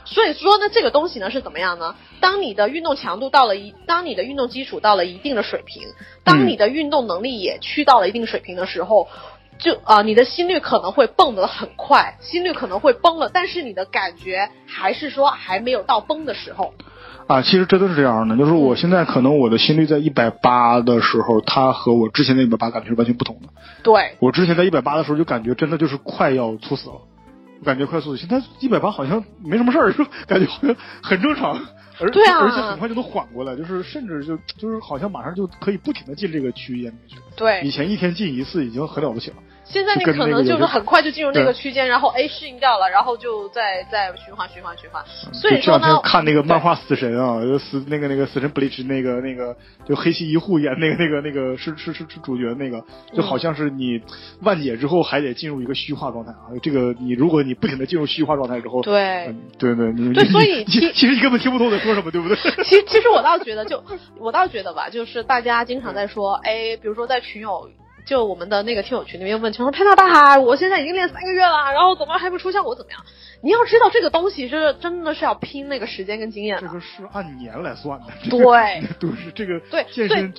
[0.10, 1.95] 所以说呢，这个东西呢是怎么样呢？
[2.22, 5.84] 当你的运动强度到了一，当你的运动基础到了一定的水平，
[6.24, 9.10] 当你的运动能力也去到了一定水平的时候，
[9.60, 16.74] 就啊，你的心率可能会蹦得很快，心率可能会崩了，但是你的感觉还是说还没有到崩的时候。
[17.28, 23.49] 啊，其实真的是这样的，就是我现在可能我的心率在一百八的时候，它和我之前的一百八感觉是完全不同的。
[23.84, 26.95] 对，我之前在一百八的时候就感觉真的就是快要猝死了。
[27.64, 31.53] 感觉快速，现在一百八好像没什么事儿，就感觉好像很正常，
[31.99, 37.16] 而而且很快就能缓过来，就是甚至就就是好像马上就可以不停的进这个区域里面去。
[37.36, 39.38] 对，以前一天进一次已经很了不起了。
[39.70, 45.03] 现在你可能就是很快就进入那个区间，然后 A 适应掉了，然后就再再循环循环循环。
[45.34, 49.55] 所以说呢，看那个漫画《死神》啊，就死那个那个死神 Bleach 那个那个
[49.86, 52.82] 就黑崎一护演 那个那个那个是是是是主角那个，
[53.13, 54.01] 就好像是你
[54.41, 56.47] 万解之后还得进入一个虚化状态啊。
[56.63, 62.38] 这个你如果你不停的进入虚化状态之后，对对对，你对，所以其其实你根本听不懂在说什么，对不对？
[62.63, 63.84] 其其实我倒觉得，就
[64.18, 67.70] 我倒觉得吧，就是大家经常在说，哎，比如说在群友。
[68.08, 72.74] 就我们的那个听友群里面问，说潘大大海，我现在已经练三个月了，然后怎么还不出效果？
[72.74, 73.01] 怎么样？
[73.43, 76.58] 你要知道这个东西是真的是要拼那个时间跟经验。
[76.62, 78.05] 这个是按年来算的。
[78.30, 79.60] 对，都是这个。
[79.70, 80.34] 对，健身，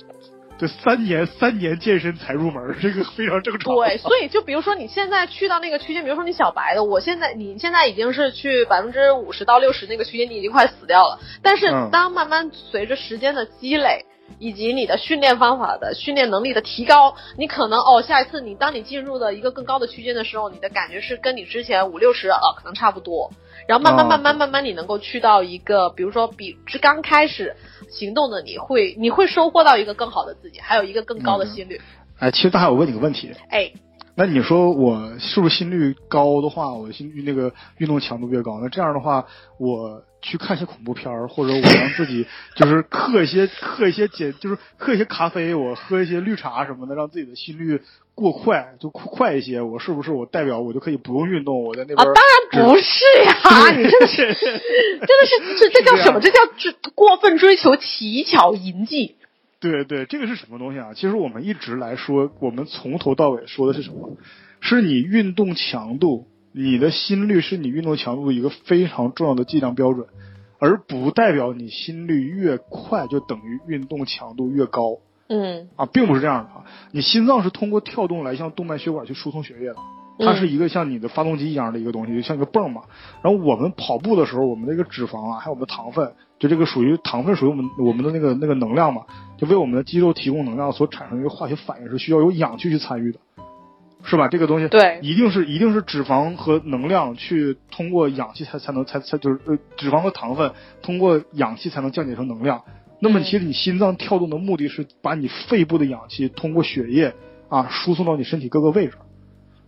[0.57, 3.75] 对三年三年健身才入门，这个非常正常。
[3.75, 11.19] 对，所以就比如说你现在去到那个区间，比如说你小白的，我现在你现在已经是去百分之五十到六十那个区间，你已经快死掉了。
[11.43, 14.05] 但是当慢慢随着时间的积累。
[14.37, 23.31] 以及你的训练方法的训练能力的提高，你可能哦，下一次你当你进入了一个更高的区间的时候，你的感觉是跟你之前五六十啊可能差不多，
[23.67, 27.55] 然后慢慢慢慢慢慢你能够去到一个，比如说比之刚开始
[27.89, 31.81] 行动的你会你会收获到一个更好的自己，还有一个更高的心率。
[32.19, 33.31] 哎，其实大海，我问你个问题。
[33.49, 33.71] 哎，
[34.15, 38.59] 那你说我是不是心率高的话，我心率那个运动强度越高？
[38.61, 39.25] 那这样的话，
[39.57, 40.03] 我。
[40.21, 47.81] 去看一些恐怖片儿，或者我让自己就是嗑一些 嗑一些碱，就是嗑一些咖啡，我喝一些绿茶什么的，让自己的心率
[48.15, 49.61] 过快，就快一些。
[49.61, 51.63] 我是不是我代表我就可以不用运动？
[51.63, 53.71] 我在那边啊，当然不是呀！
[53.71, 56.19] 你真的是，真的是这这叫什么？
[56.19, 59.15] 这叫这过分追求奇巧淫技。
[59.61, 60.93] 对对，这个是什么东西啊？
[60.93, 64.17] 其实我们一直来说，我们从头到尾说的是什么？
[64.61, 66.27] 是你运动强度。
[66.51, 70.07] 你的心率是你运动强度一个非常重要的计量标准，
[70.57, 74.97] 而不代表你心率越快就等于运动强度越高。
[75.27, 76.65] 嗯，啊，并不是这样的啊。
[76.91, 79.75] 你心脏是通过跳动来向动脉血管去输送血液的，
[80.17, 82.81] 它是一个像你的发动机一样的一个东西，就像一个泵嘛。
[83.21, 89.03] 然后我们跑步的时候，我们的一个脂肪啊，还有我们的糖分，就这个属于糖分属于我们我们的那个那个能量嘛，
[89.37, 93.19] 就为我们的肌肉提供能量所产生一个化学反应是需要有氧气去参与的。
[94.03, 94.27] 是吧？
[94.27, 102.63] 这个东西对，一定是一定是脂肪和能量去通过氧气才才能才才就是呃脂肪和糖分通过氧气才能降解成能量，
[103.01, 107.13] 那么嗯其实你心脏跳动的目的是把你肺部的氧气通过血液
[107.49, 108.93] 啊输送到你身体各个位置。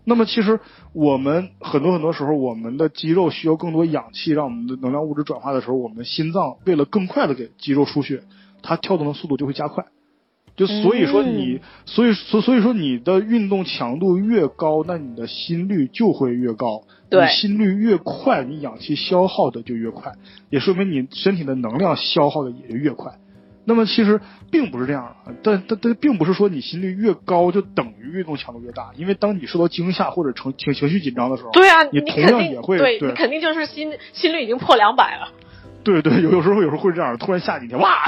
[0.03, 0.59] 那么其实
[0.93, 8.23] 我们很多很多时候，我们的肌肉需要更多氧气，让我们的能量物质转化的时候，我们心脏为了更快的给肌肉输血，
[8.63, 9.86] 它跳动的速度就会加快。
[10.62, 16.84] 就所以说你，嗯所以所所以说你的运动强度越高，那你的心率就会越高。
[17.09, 20.14] 对你心率越快，你氧气消耗的就越快，
[20.51, 23.14] 也说明你身体的能量消耗的也就越快。
[23.66, 35.32] 那么其实并不是这样的，但但但并不是说你心率越高就等于运动强度越大，因为当你受到惊吓或者情情情绪紧张的时候，对啊，你同样也会对对你肯定就是心心率已经破两百了。
[35.84, 38.05] 对对，有有时候有时候会这样，突然吓你 一跳，哇，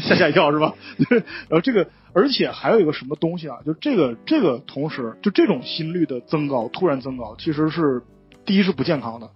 [0.00, 0.74] 吓吓一跳是吧？
[1.48, 8.02] 然后这个，而且还有一个什么东西啊，就这个这个同时，就这种心率的增高，突然增高，其实是
[8.44, 9.30] 第一是不健康的，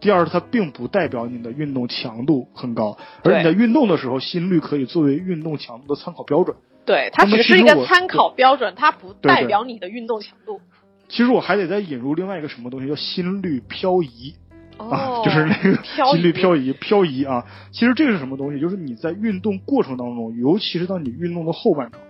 [0.00, 6.56] 第二它并不代表你的运动强度很高，而你在运动的时候，心率可以作为运动强度的参考标准。
[6.86, 10.60] 对，它只是一个参考标准，它不对对代表你的运动强度。
[11.08, 14.34] 其实我还得再引入另外一个什么东西，叫心率漂移。
[14.76, 17.44] 啊哦，，就是那个心率漂移漂移啊。
[17.70, 18.60] 其实这个是什么东西？
[18.60, 22.00] 就是你在运动过程当中，尤其是当你运动的后半程，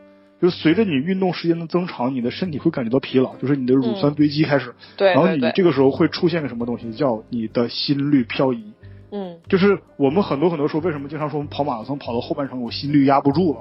[0.40, 8.72] 就是随着你运动时间的增长，你的身体会感觉到疲劳，就是你的乳酸堆积开始，然后你对对对，这个时候会出现个什么东西，叫你的心率漂移。
[9.16, 13.60] 嗯就是我们很多很多时候为什么经常说我们跑马拉松跑到后半程我心率压不住了，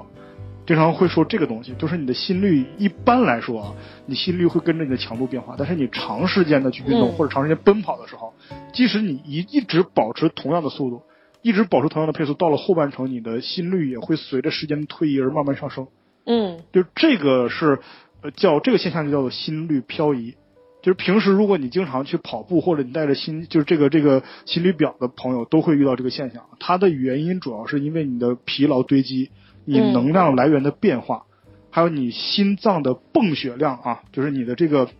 [0.66, 3.72] 经常会说这个东西，就是你的心率一般来说啊，
[4.04, 8.33] 你心率会跟着你的强度变化，但是你长时间的去运动、嗯或者长时间奔跑的时候，
[8.72, 11.02] 即使你一一直保持同样的速度，
[11.42, 15.88] 一直保持同样的配速，到了后半程，你的心率也会随着时间的推移而慢慢上升。
[16.26, 17.78] 嗯就这个是，
[18.22, 20.34] 呃，叫这个现象就叫做心率漂移。
[20.82, 26.44] 就是平时如果你经常去跑步，或者你带着心就是这个这个心率表的朋友，都会遇到这个现象。
[26.60, 29.30] 它的原因主要是因为你的疲劳堆积，
[29.64, 31.24] 你嗯能量来源的变化，
[31.70, 34.90] 还有你心脏的泵血量啊，就是你的这个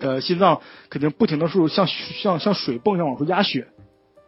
[0.00, 3.68] 呃心脏肯定不停的是像像像水泵一样往出压血，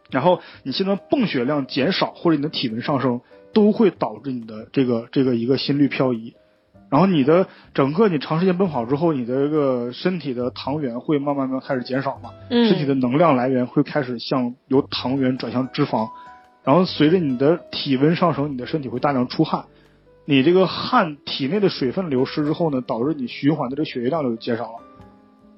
[0.09, 3.21] 然后你心脏泵血量减少或者你的体温上升，
[3.53, 6.33] 都会导致你的这个这个一个心率漂移。
[6.89, 16.09] 然后你的整个你长时间奔跑之后，你的这个身体的糖原会慢慢慢开始减少嘛，嗯，身体的能量来源会开始向由糖原转向脂肪，
[16.65, 19.67] 然后随着你的体温上升，你的身体会大量出汗，
[20.25, 24.79] 你这个汗体内的水分流失之后呢，导致你循环的这个血液量就减少了，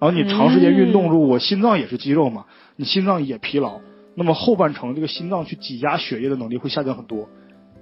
[0.04, 2.44] 然后你长时间运动，嗯如果我心脏也是肌肉嘛，
[2.76, 3.80] 你心脏也疲劳，
[4.16, 7.30] 那么后半程这个心脏去挤压血液的能力会下降很多，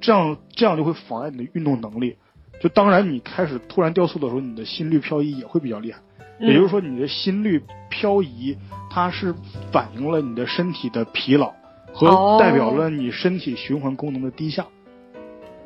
[0.02, 2.18] 这样这样就会妨碍你的运动能力。
[2.62, 6.00] 就当然，你开始突然掉速的时候，你的心率漂移也会比较厉害。
[6.40, 8.56] 嗯也就是说，你的心率漂移，
[8.92, 9.34] 它是
[9.72, 11.52] 反映了你的身体的疲劳
[11.92, 14.68] 和哦代表了你身体循环功能的低下。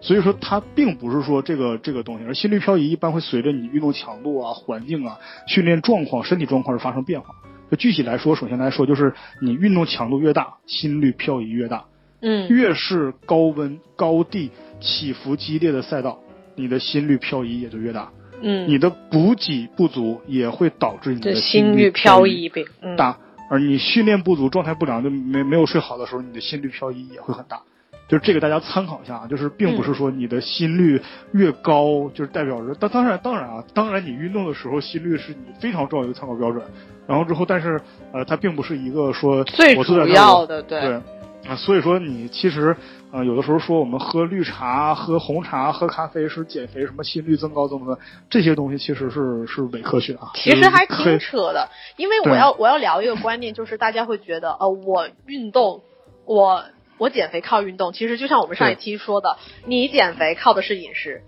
[0.01, 5.17] 所以说，它并不是说这个这个东西，而心率漂移一般会随着你运动强度啊、环境啊、
[5.47, 7.35] 训练状况、身体状况而发生变化。
[7.71, 11.85] 就具体来说，首先来说，就是你运动强度越大，心率漂移越大。
[12.21, 16.19] 嗯越是高温、高地、起伏激烈的赛道，
[16.55, 18.11] 你的心率漂移也就越大。
[18.41, 23.17] 嗯，你的补给不足也会导致你的心率漂漂移呗，嗯大，
[23.49, 27.61] 而你训练不足、状态不良，就没没有睡好的时候，你的心率漂移也会很大。
[28.07, 31.01] 就是这个大家参考一下啊，就是并不是说你的心率
[31.31, 36.63] 越高，就是代表着，当当然当然啊，当然你运动的时候心率是你非常重要的一个参考标准。
[37.07, 37.79] 然后之后，但是
[38.11, 41.01] 呃，它并不是一个说最主要的对对
[41.47, 42.75] 啊，所以说你其实
[43.11, 50.31] 呃有的时候说我们喝绿茶、喝红茶、喝咖啡是减肥，什么心率增高怎么的，这些东西其实是是伪科学啊。
[50.33, 55.83] 其实还挺扯的，因为我要我要聊一个观念，就是大家会觉得，呃，我运动，
[56.25, 56.65] 我
[56.97, 61.23] 我减肥靠运动，其实就像我们上一期说的，你减肥靠的是饮食，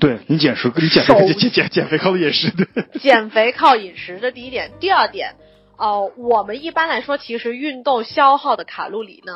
[0.00, 2.66] 对你减食，你减手肥减减减肥靠的饮食对。
[3.00, 4.72] 减肥靠饮食，这第一点。
[4.80, 5.34] 第二点，
[5.76, 9.32] 呃，我们一般来说，其实运动消耗的卡路里呢，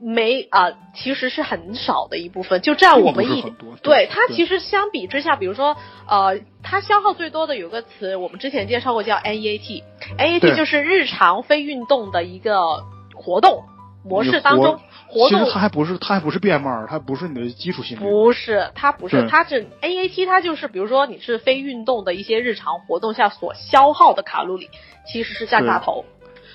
[0.00, 3.52] 没啊、呃其实是很少的一部分，就占我们一对
[3.82, 13.64] 对它其实相比之下，比如说呃，它消耗最多的有个词，我们之前介绍过叫 NEAT，NEAT 就是日常非运动的一个活动
[14.04, 18.02] 模式当中，活动其实它还不是它还不是 BMR，它不是你的基础心率。
[18.02, 24.68] 不是，它不是，对它是 AAT，它就是比如说你是非运动的一些日常活动下所消耗的卡路里，
[25.06, 26.04] 其实是占大头。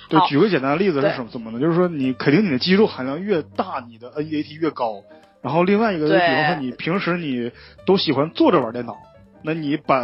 [0.10, 1.30] 对，举个简单的例子是什么？
[1.32, 1.60] 怎么呢？
[1.60, 5.04] 就是说你肯定你的肌肉含量越大，你的 NEAT 越高。
[5.42, 7.52] 然后另外一个，比对方说你平时你
[7.86, 8.98] 都喜欢坐着玩电脑，
[9.44, 10.04] 那你把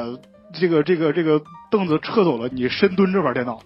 [0.53, 3.59] 这个这个这个凳子撤走了，你深蹲着玩电脑，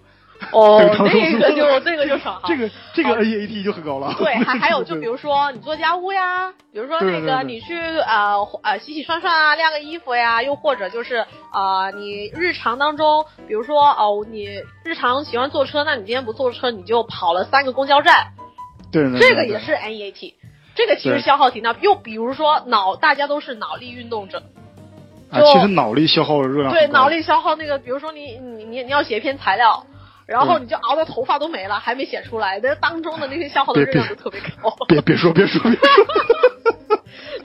[0.52, 2.42] 哦，正常那个就这个就少哈。
[2.46, 4.14] 这个这个哦 NEAT 就很高了。
[4.18, 18.32] 对， 还还有就比如说你做家务呀，比如说那个你去呃呃洗洗涮涮啊，晾个衣服呀，又或者就是啊、呃你日常当中，比如说哦、你日常喜欢坐车，那你今天不坐车，你就跑了三个公交站，
[18.90, 20.34] 对这个也是 NEAT。
[20.74, 24.42] 这个其实消耗挺大，又比如说脑，大家都是脑力运动者，
[25.30, 29.84] 啊，就其实脑力消耗热量对，脑力消耗那个，比如说你你你你要写一篇材料，
[30.32, 34.74] 然后你就熬到头发都没了，还没显出来，那当中的那些消耗的热量就特别高。
[34.88, 36.06] 别别说别说别说，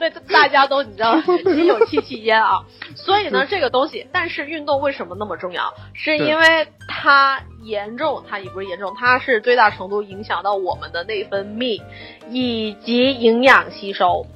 [0.00, 2.64] 那， 大家都你知道心有戚戚焉啊。
[2.96, 5.74] 所以呢，这个东西，但是运动为什么那么重要？
[5.92, 11.82] 是因为它严重，它也不是严重，它是最大程度影响到我们的内分泌
[12.30, 14.26] 以及营养吸收。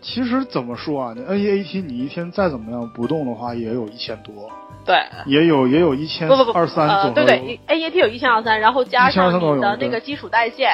[0.00, 1.14] 其实怎么说啊？
[1.14, 4.50] 你 NEAT 你一天再怎么样不动的话，也有一千多，
[4.84, 7.26] 对，也有也有一千不不不，二三呃，左右。
[7.26, 10.68] 对对，AAT 有一千二三，然后加上1200都有你的那个基础代谢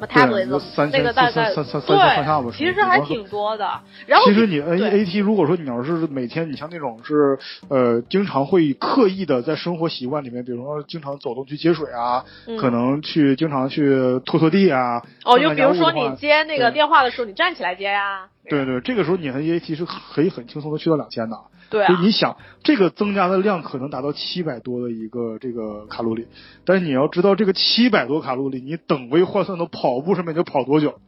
[0.00, 3.68] 对 metabolism，三那个大概三三三三上下吧对，其实还挺多的。
[4.06, 7.38] 然后其实你 NEAT 如果说你要是每天，你像那种是
[7.68, 15.02] 呃，经常会刻意的在生活习惯里面，比如说经常走动去接水啊，嗯可能去经常去拖拖地啊。
[15.24, 18.28] 哦，就比如说你接那个电话的时候，你站起来接呀。
[18.48, 21.36] 对对，这个时候你 NEAT 是可以很轻松的去到两千的。
[21.70, 26.26] 对啊，就你想，这个增加的量可能达到七百多的一个这个卡路里，
[26.64, 30.98] 但是你要知道，这个七百多卡路里，你等位换算到跑步上面，你要跑多久？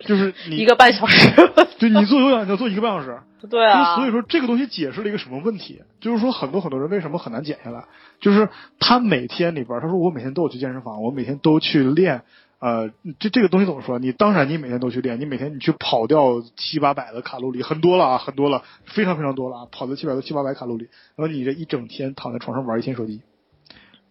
[0.00, 1.30] 就是你一个半小时。
[1.78, 3.18] 就你做有氧，你要做一个半小时。
[3.50, 5.82] 对啊，所以说这个东西解释了一个什么问题？
[6.00, 7.84] 就是说很多很多人为什么很难减下来？
[8.20, 8.48] 就是
[8.78, 12.22] 他每天里边，他说我每天都有去健身房，我每天都去练。
[12.64, 13.98] 呃，这这个东西怎么说？
[13.98, 23.20] 你当然你每天都去练，你每天你去跑掉七八百的卡路里，很多了啊，很多了，非常非常多了啊，跑掉七百多七八百卡路里，然后你这一整天躺在床上玩一天手机，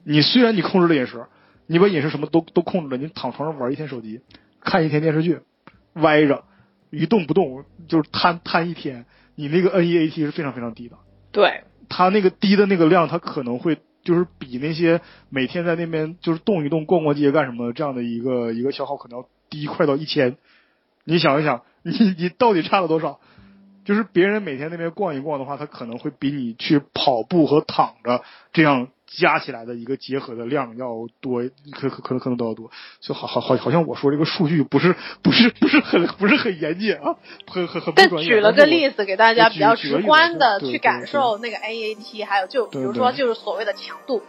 [0.04, 1.26] 你虽然你控制了饮食，
[1.66, 4.22] 你把饮食什么都都控制了，你躺床上玩一天手机，
[4.62, 5.40] 看一天电视剧，
[5.94, 6.44] 歪着
[6.92, 10.98] 一动不动，就是瘫瘫一天，你那个 NEAT 是非常非常低的。
[11.32, 20.38] 对，它那个低的那个量，它可能会就是比那些每天在那边就是动一动、逛逛街干什么这样的一个一个消耗，可能要低快到一千。
[21.06, 23.20] 你想一想， 你你到底差了多少？
[23.86, 28.24] 就是别人每天那边逛一逛的话，他可能会比你去跑步和躺着
[28.54, 28.88] 这样
[29.18, 30.88] 加起来的一个结合的量要
[31.22, 32.72] 多，可可可能可能都要多。
[33.00, 37.16] 就好好好，好像我说这个数据不是 不是不是很不是很严谨啊，
[37.48, 38.30] 很很很不但专业。
[38.30, 44.22] 举了个例子给大家比较直观的去感受那个 AAT，还有就比如说就是所谓的强度。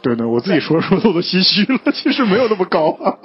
[0.00, 3.18] 对对，我自己说说的我都心虚了， 其实没有那么高、 啊。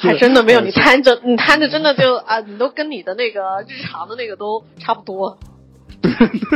[0.00, 5.38] 还真的没有，你摊着你摊着真的就啊，你都跟你的那个日常的那个都差不多。
[6.00, 6.10] 对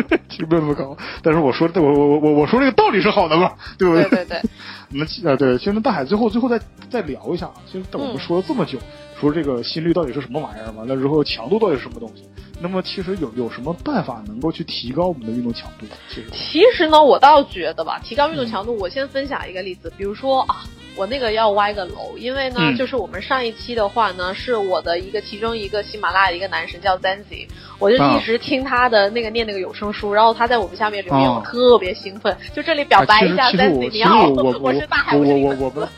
[0.09, 4.41] 对，其实没有那么高，但是我说的我我我我说这个道理是好的嘛，对不对对对。
[4.91, 8.85] 我们啊对，其实大海最后最后再再聊一下，其实我们说了这么久，嗯、
[9.21, 12.25] 说这个心率到底是什么玩意儿，完了之后强度到底是什么东西？
[12.61, 15.87] 那么其实有有什么办法能够去提高我们的运动强度？
[16.09, 20.65] 其实其实呢，我倒觉得吧，提高运动强度，嗯、我先分享一个例子，比如说啊。
[20.97, 27.47] 我那个要歪个楼，因为呢，嗯、就是我们上一期的话呢，是我的一个其中一个喜马拉雅的一个男神叫 Zanzi，
[27.79, 32.37] 我就一直听他的那个念那个有声书，然后他在我们下面留言，哦、我特别兴奋。
[32.55, 35.89] 就这里表白一下 Zanzi，你好，我我是大海，我我我我们。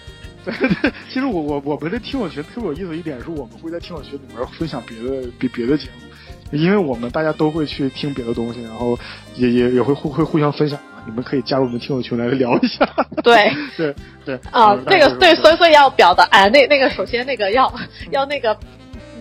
[0.45, 8.97] 对对，其实我我我们这听友群特别有意思一点是，我们会在听友群里面分享别的别别的节目，因为我们大家都会去听别的东西，然后
[9.35, 10.79] 也也也会互会互相分享。
[11.07, 12.87] 你们可以加入我们听友群来聊一下。
[13.23, 13.95] 对对
[14.25, 17.73] 对啊，那个对，所以所以要表达，哎，那那个首先那个要
[18.11, 18.57] 要那个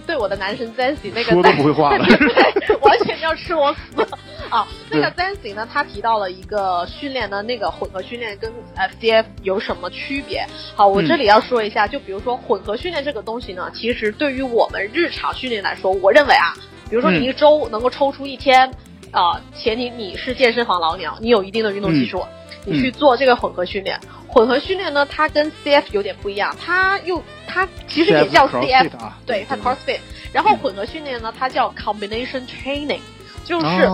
[0.05, 4.01] 对我的男神 Zancy 那个说都不会话了， 对，完全要吃我死
[4.49, 4.67] 啊！
[4.91, 10.45] 那个 Zancy 呢，他提到了一个训练的那个混合训练跟 FDF 有什么区别？
[10.75, 16.53] 好，我这里要说一下，就比如说混合训练这个东西呢，其实对于我们日常训练来说，我认为啊，
[16.89, 18.71] 比如说你一周能够抽出一天。
[19.15, 22.19] 啊，前提你是健身房老鸟，你有一定的运动基础，
[22.65, 23.97] 嗯、你去做这个混合训练。
[24.27, 28.89] 混合训练呢，它跟 CF 有点不一样，它又它其实也叫 CF，,
[29.25, 29.99] 对，它 CrossFit。
[30.33, 32.99] 然后混合训练呢，它叫 Combination Training，
[33.45, 33.87] 就是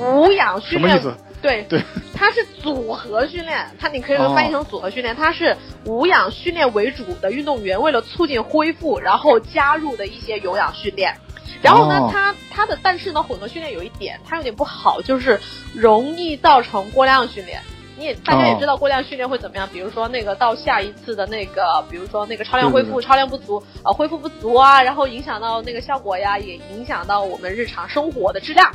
[0.00, 0.94] 无氧训练。
[0.94, 1.16] 哦、什么意思？
[1.42, 1.82] 对对，
[2.14, 11.16] 它是组合训练，它你可以说翻译成组合训练，它是无氧训练为主的运动员为了促进恢复，然后加入的一些有氧训练。
[11.62, 15.40] 然后呢，哦、它它的但是呢，混合训练有一点，它有点不好，就是
[15.74, 17.60] 容易造成过量训练。
[17.96, 28.66] 你也大家也知道过量训练会怎么样，比如说那个到下一次的那个，比如说那个超量恢复、对对对超量不足啊、呃，恢复不足啊，然后影响到那个效果呀，也影响到我们日常生活的质量。
[28.66, 28.74] 啊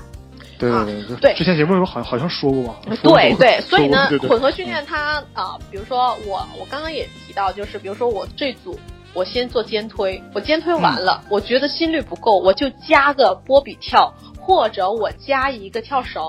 [0.60, 2.76] 对对对对之前节目里好像好像说过吧？
[3.02, 8.80] 对对，所以呢混合训练它啊、比如说我我刚刚也提到，就是比如说我这组
[9.14, 16.24] 我先做肩推，我肩推完了，嗯我觉得心率不够，我就加个波比跳，或者我加一个跳绳，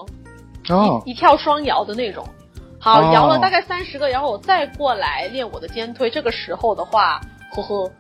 [0.69, 2.27] 哦一跳双摇的那种。
[2.79, 6.11] 好，哦摇了大概三十个，然后我再过来练我的肩推。
[6.11, 7.21] 这个时候的话，
[7.53, 7.91] 呵呵，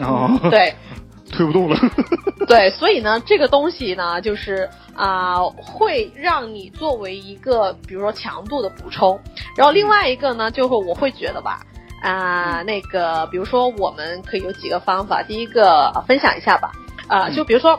[0.00, 0.74] 哦，对
[1.30, 1.78] 推不动了。
[2.48, 9.18] 对，所以呢，这个东西呢，就是啊、会让你作为一个，比如说强度的补充。
[9.56, 11.60] 然后另外一个呢，就是我会觉得吧，
[12.00, 15.22] 啊、那个，比如说我们可以有几个方法。
[15.22, 16.72] 第一个、呃分享一下吧，
[17.08, 17.34] 啊、嗯。
[17.34, 17.78] 就比如说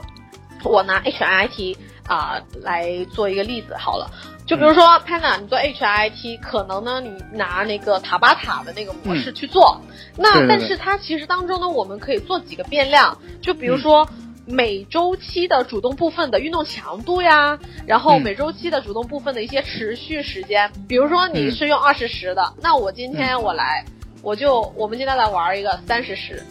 [0.64, 1.76] 我拿 HIIT
[2.08, 4.10] 啊、来做一个例子好了。
[4.46, 9.82] 就比如说 Panda，你做 HIIT，可能呢你拿那个塔巴塔的那个模式去做，
[10.18, 14.08] 那但是它其实当中呢，我们可以做几个变量，就比如说。
[14.44, 18.22] 每周期的主动部分的运动强度呀，然后嗯。
[18.24, 23.86] 每周期的主动部分的一些持续时间，比如说你是用二十时的，那我今天我来，
[24.22, 26.42] 我就我们今天来玩一个三十时，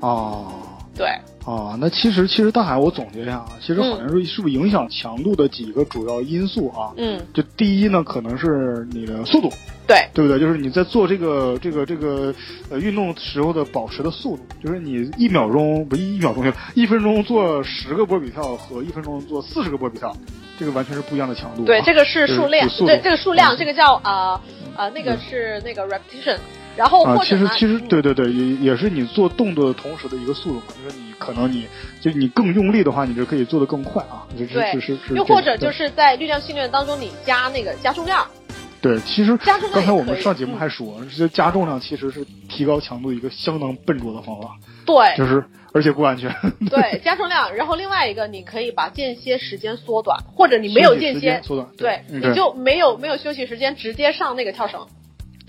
[0.00, 0.46] 哦
[0.96, 1.08] 对，
[1.44, 6.92] 哦，那其实其实大海，我总结一下啊，其实嗯好像是是不是影响强度的几个主要因素啊？
[6.96, 9.50] 嗯，就第一呢，可能是你的速度，
[9.86, 10.38] 对，对不对？
[10.38, 12.34] 就是你在做这个这个这个
[12.70, 20.14] 呃运动时候的保持的速度，就是你一秒钟不一秒钟去，一分钟做十个波比跳和一分钟做四十个波比跳，
[20.58, 21.66] 这个完全是不一样的强度、啊。
[21.66, 24.40] 对，这个是数量，对，这个数量，嗯这个叫呃
[24.76, 26.36] 呃，那个是那个 repetition，
[26.80, 31.68] 然后啊，或者呢，其实其实嗯对对对，也也是你做动作的同时的一个速度嘛，就是你可能你
[32.00, 38.26] 就你更用力的话，你就可以做得更快啊，对是是是，又或者就是在力量训练当中，你加那个加重量，
[38.80, 44.56] 对，其实加重量刚才我们上节目嗯还说，这加重量其实是提高强度一个相当笨拙的方法，
[44.86, 46.34] 对，就是而且不安全。
[46.70, 54.80] 对， 加重量，然后另外一个，你可以把间歇时间缩短，或者你没有间歇，缩短，对，嗯你就没有没有休息时间，直接上那个跳绳。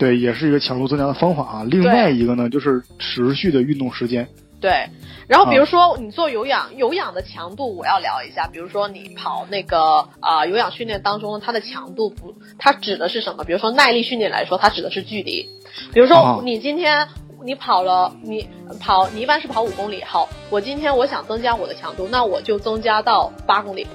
[0.02, 1.64] 对，也是一个强度增加的方法啊。
[1.64, 4.28] 另外一个呢，就是持续的运动时间。
[4.60, 4.88] 对，
[5.28, 8.48] 然后比如啊说你做有氧，有氧的强度我要聊一下。
[8.52, 13.44] 比如说你跑那个啊、有氧训练当中，它的强度不，它指的是什么？
[13.44, 15.48] 比如说耐力训练来说，它指的是距离。
[15.92, 17.06] 比如啊说你今天
[17.44, 18.48] 你跑了，你
[18.80, 23.86] 跑你一般是跑五公里，好，我今天我想增加我的强度，那我就增加到八公里。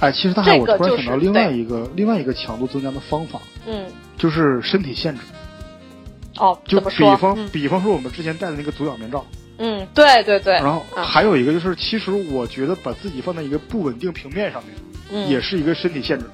[0.00, 3.86] 哎，其实大海，我突然想到另外一个另外一个强度增加的方法，嗯，
[4.18, 5.20] 就是身体限制。
[6.38, 7.16] 哦，就比？
[7.16, 9.24] 方嗯比方说我们之前戴的那个足氧面罩，
[9.58, 14.74] 嗯，对对对，然后啊还有一个就是，其实我觉得把自己放在一个不稳定平面上面，
[15.12, 16.24] 嗯也是一个身体限制。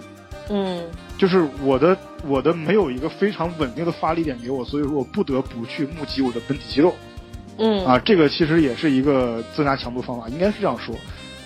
[0.51, 0.83] 嗯
[1.17, 6.93] 就是我的我的没有一个非常稳定的发力点给我，所以说我不得不去募集我的本体肌肉
[7.59, 10.93] 嗯啊，这个其实也是一个增加强度方法，应该是这样说。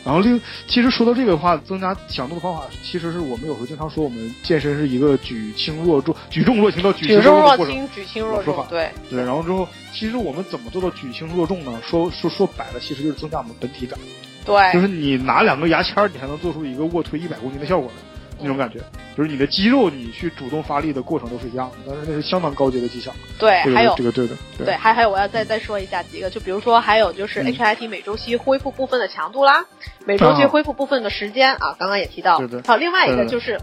[0.06, 8.64] 然后另其实说到这个的话，增加强度的方法，其实是我们有时候经常说，我们健身是一个举轻若重、举重若轻到举轻重若若重举轻若重。
[8.70, 8.88] 对。
[9.10, 11.76] 对，然后之后，其实我们怎么做到举轻若重呢？
[11.82, 13.98] 说说说白了，其实就是增加我们本体感，
[14.44, 18.02] 对，就是你拿两个牙签，你还能做出一个卧推一百公斤的效果来，
[18.38, 18.80] 那种感觉。
[19.16, 23.10] 就是你的肌肉，你去主动发力的过程都是一样的，但是那是相当高级的技巧。
[23.38, 29.64] 对，这个还有这个对的，对，还还有我要再再说一下几个，就比如说还有就是嗯 HIT 每周期恢复部分的强度啦，
[30.04, 33.58] 每周期啊恢复部分的时间啊，刚刚也提到对对，还有另外一个就是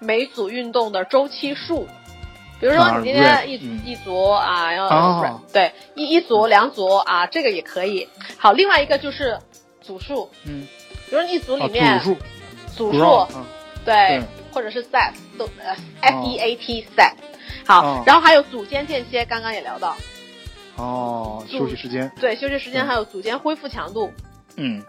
[0.00, 1.88] 每组运动的周期数。
[2.60, 8.08] 比如说啊你今天一、嗯一组啊，要、啊对一一组两组啊，这个也可以。
[8.38, 9.38] 好，另外一个就是
[9.82, 10.66] 组数，嗯，
[11.10, 12.16] 比如说一组里啊，面、组数，
[12.74, 13.26] 组数
[13.84, 14.22] 对对，
[14.52, 17.12] 或者是 set 都呃 f e a t set。
[17.66, 19.96] 好哦，然后还有组间间歇，刚刚也聊到，
[20.76, 22.86] 哦，休息时间，对，休息时间嗯。
[22.86, 24.12] 还有组间恢复强度，
[24.56, 24.82] 嗯，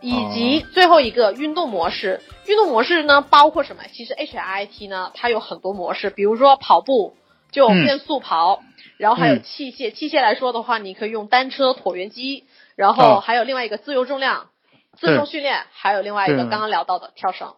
[0.00, 2.20] 以及最后一个运动模式。
[2.46, 3.82] 运动模式呢，包括什么？
[3.92, 7.16] 其实 HIIT 呢，它有很多模式，比如说跑步
[7.52, 7.84] 就嗯。
[7.84, 8.62] 变速跑，
[8.96, 9.42] 然后还有嗯。
[9.42, 9.92] 器械。
[9.92, 12.44] 器械来说的话，你可以用单车、椭圆机，
[12.76, 13.20] 然后哦。
[13.20, 14.48] 还有另外一个自由重量、
[14.98, 17.54] 自重训练，还有另外一个刚刚聊到的跳绳。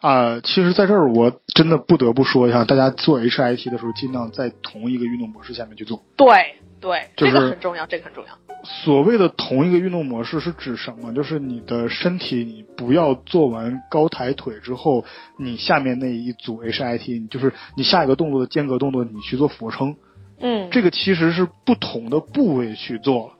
[0.00, 6.02] 啊、其实在这儿我真的不得不说一下，大家做 HIT 的时候，尽量在同一个运动模式下面去做。
[6.16, 8.30] 对对，就是这个很重要，这个很重要。
[8.62, 11.12] 所谓的同一个运动模式是指什么？
[11.14, 15.04] 就是你的身体，你不要做完高抬腿之后，
[15.38, 19.96] 你下面那一组 HIT，就是你下一个动作的间隔动作，你去做俯卧撑。
[20.40, 23.32] 嗯，这个其实是不同的部位去做了。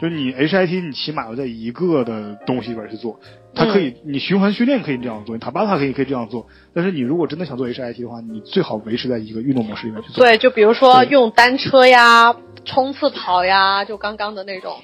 [0.00, 3.18] 就你 HIT，你起码要在一个的东西里边去做，
[3.58, 10.24] 它可以，你循环训练可以这样做，你塔巴塔可以可以这样做，但是你如果真的想做 HIT 的话，你最好维持在一个运动模式里面去做。
[10.24, 12.34] 对，就比如说用单车呀、
[12.64, 14.76] 冲刺跑呀，就刚刚的那种。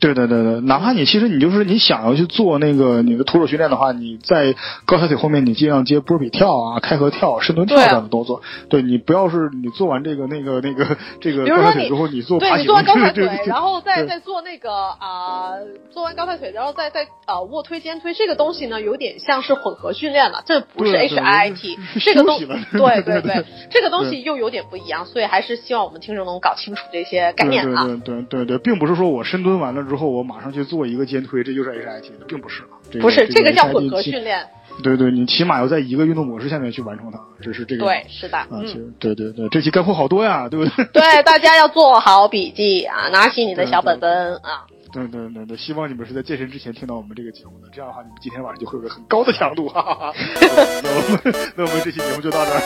[0.00, 4.54] 对对对对，哪怕你其实你就是你想要去做那个你的徒手训练的话，你在
[4.86, 8.40] 高抬腿后面你尽量接波比跳啊、开合跳、深蹲跳这样的动作。
[8.70, 15.52] 对你不要是你做完这个那个那个这个高抬腿之后，你做对你做完高抬腿，然后再再做那个啊、
[15.92, 27.84] 做完高抬腿，然后再再啊卧推、肩推，这个东西呢有点像是混合训练了，这不是 HIIT，这个东休息了对对对对，这个东西又有点不一样，所以还是希望我们听众能搞清楚这些概念啊。
[27.84, 32.78] 对对对对对，并不是说我深蹲完了之后，我马上去做一个肩推，这就是 HIT 的，并不是啊。
[32.90, 34.46] 这个、不是，这个叫混合训练。
[34.84, 37.84] 对对，你起码要在一个运动模式下面去完成它，这是这个。
[37.84, 40.84] 对，是的，啊，其嗯，实对对对，这期干货好多呀，对不对？
[40.94, 44.64] 对，大家要做好笔记啊，拿起你的小本本啊。
[44.92, 50.12] 对对对对，希望你们是在健身之前听到我们这个节目的，这样的话，你们今天晚上就会有个很高的强度，哈哈哈。
[50.82, 51.20] 那我们
[51.56, 52.60] 那我们这期节目就到这儿，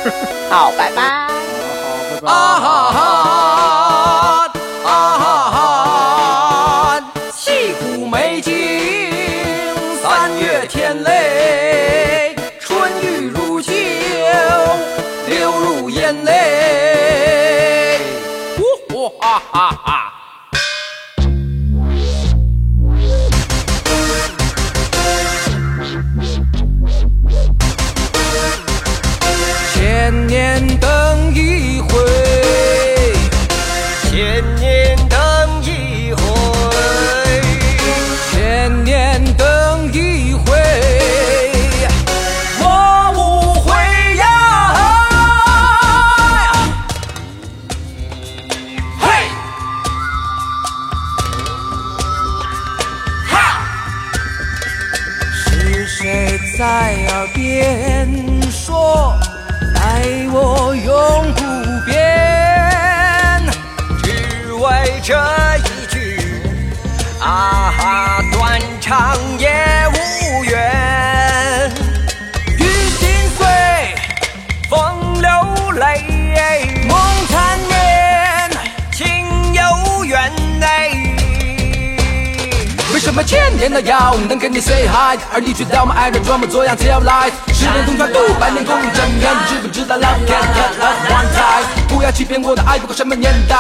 [0.51, 1.03] 好，拜拜。
[1.03, 1.29] 好，
[2.15, 2.29] 拜拜。
[2.29, 3.01] 啊哈哈
[4.85, 5.34] 啊哈
[19.35, 19.94] 哈哈哈！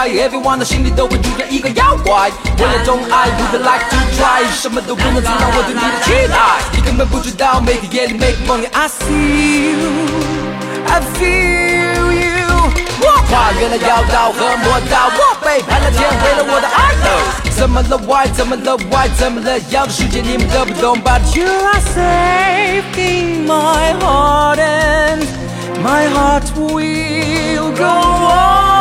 [0.05, 2.31] 什么年代，everyone 的心里都会住着一个妖怪。
[2.59, 6.37] 为了钟爱，would like to try，什么都不能阻挡我对你的期待。
[6.73, 12.45] 你根本不知道，每个夜里每个梦里，I see you，I feel you。
[13.01, 17.09] 我跨越了妖道和魔道，我背叛了天，为了我的爱豆。
[17.57, 18.27] 怎么了 Why？
[18.33, 19.09] 怎么了 Why？
[19.17, 25.25] 怎么了妖的世界你们都不懂，But you are safe in my heart and
[25.83, 28.74] my heart will go on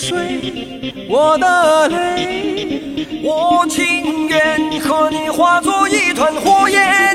[0.00, 0.40] 水，
[1.10, 2.80] 我的泪，
[3.22, 7.09] 我情愿和你化作一团火焰。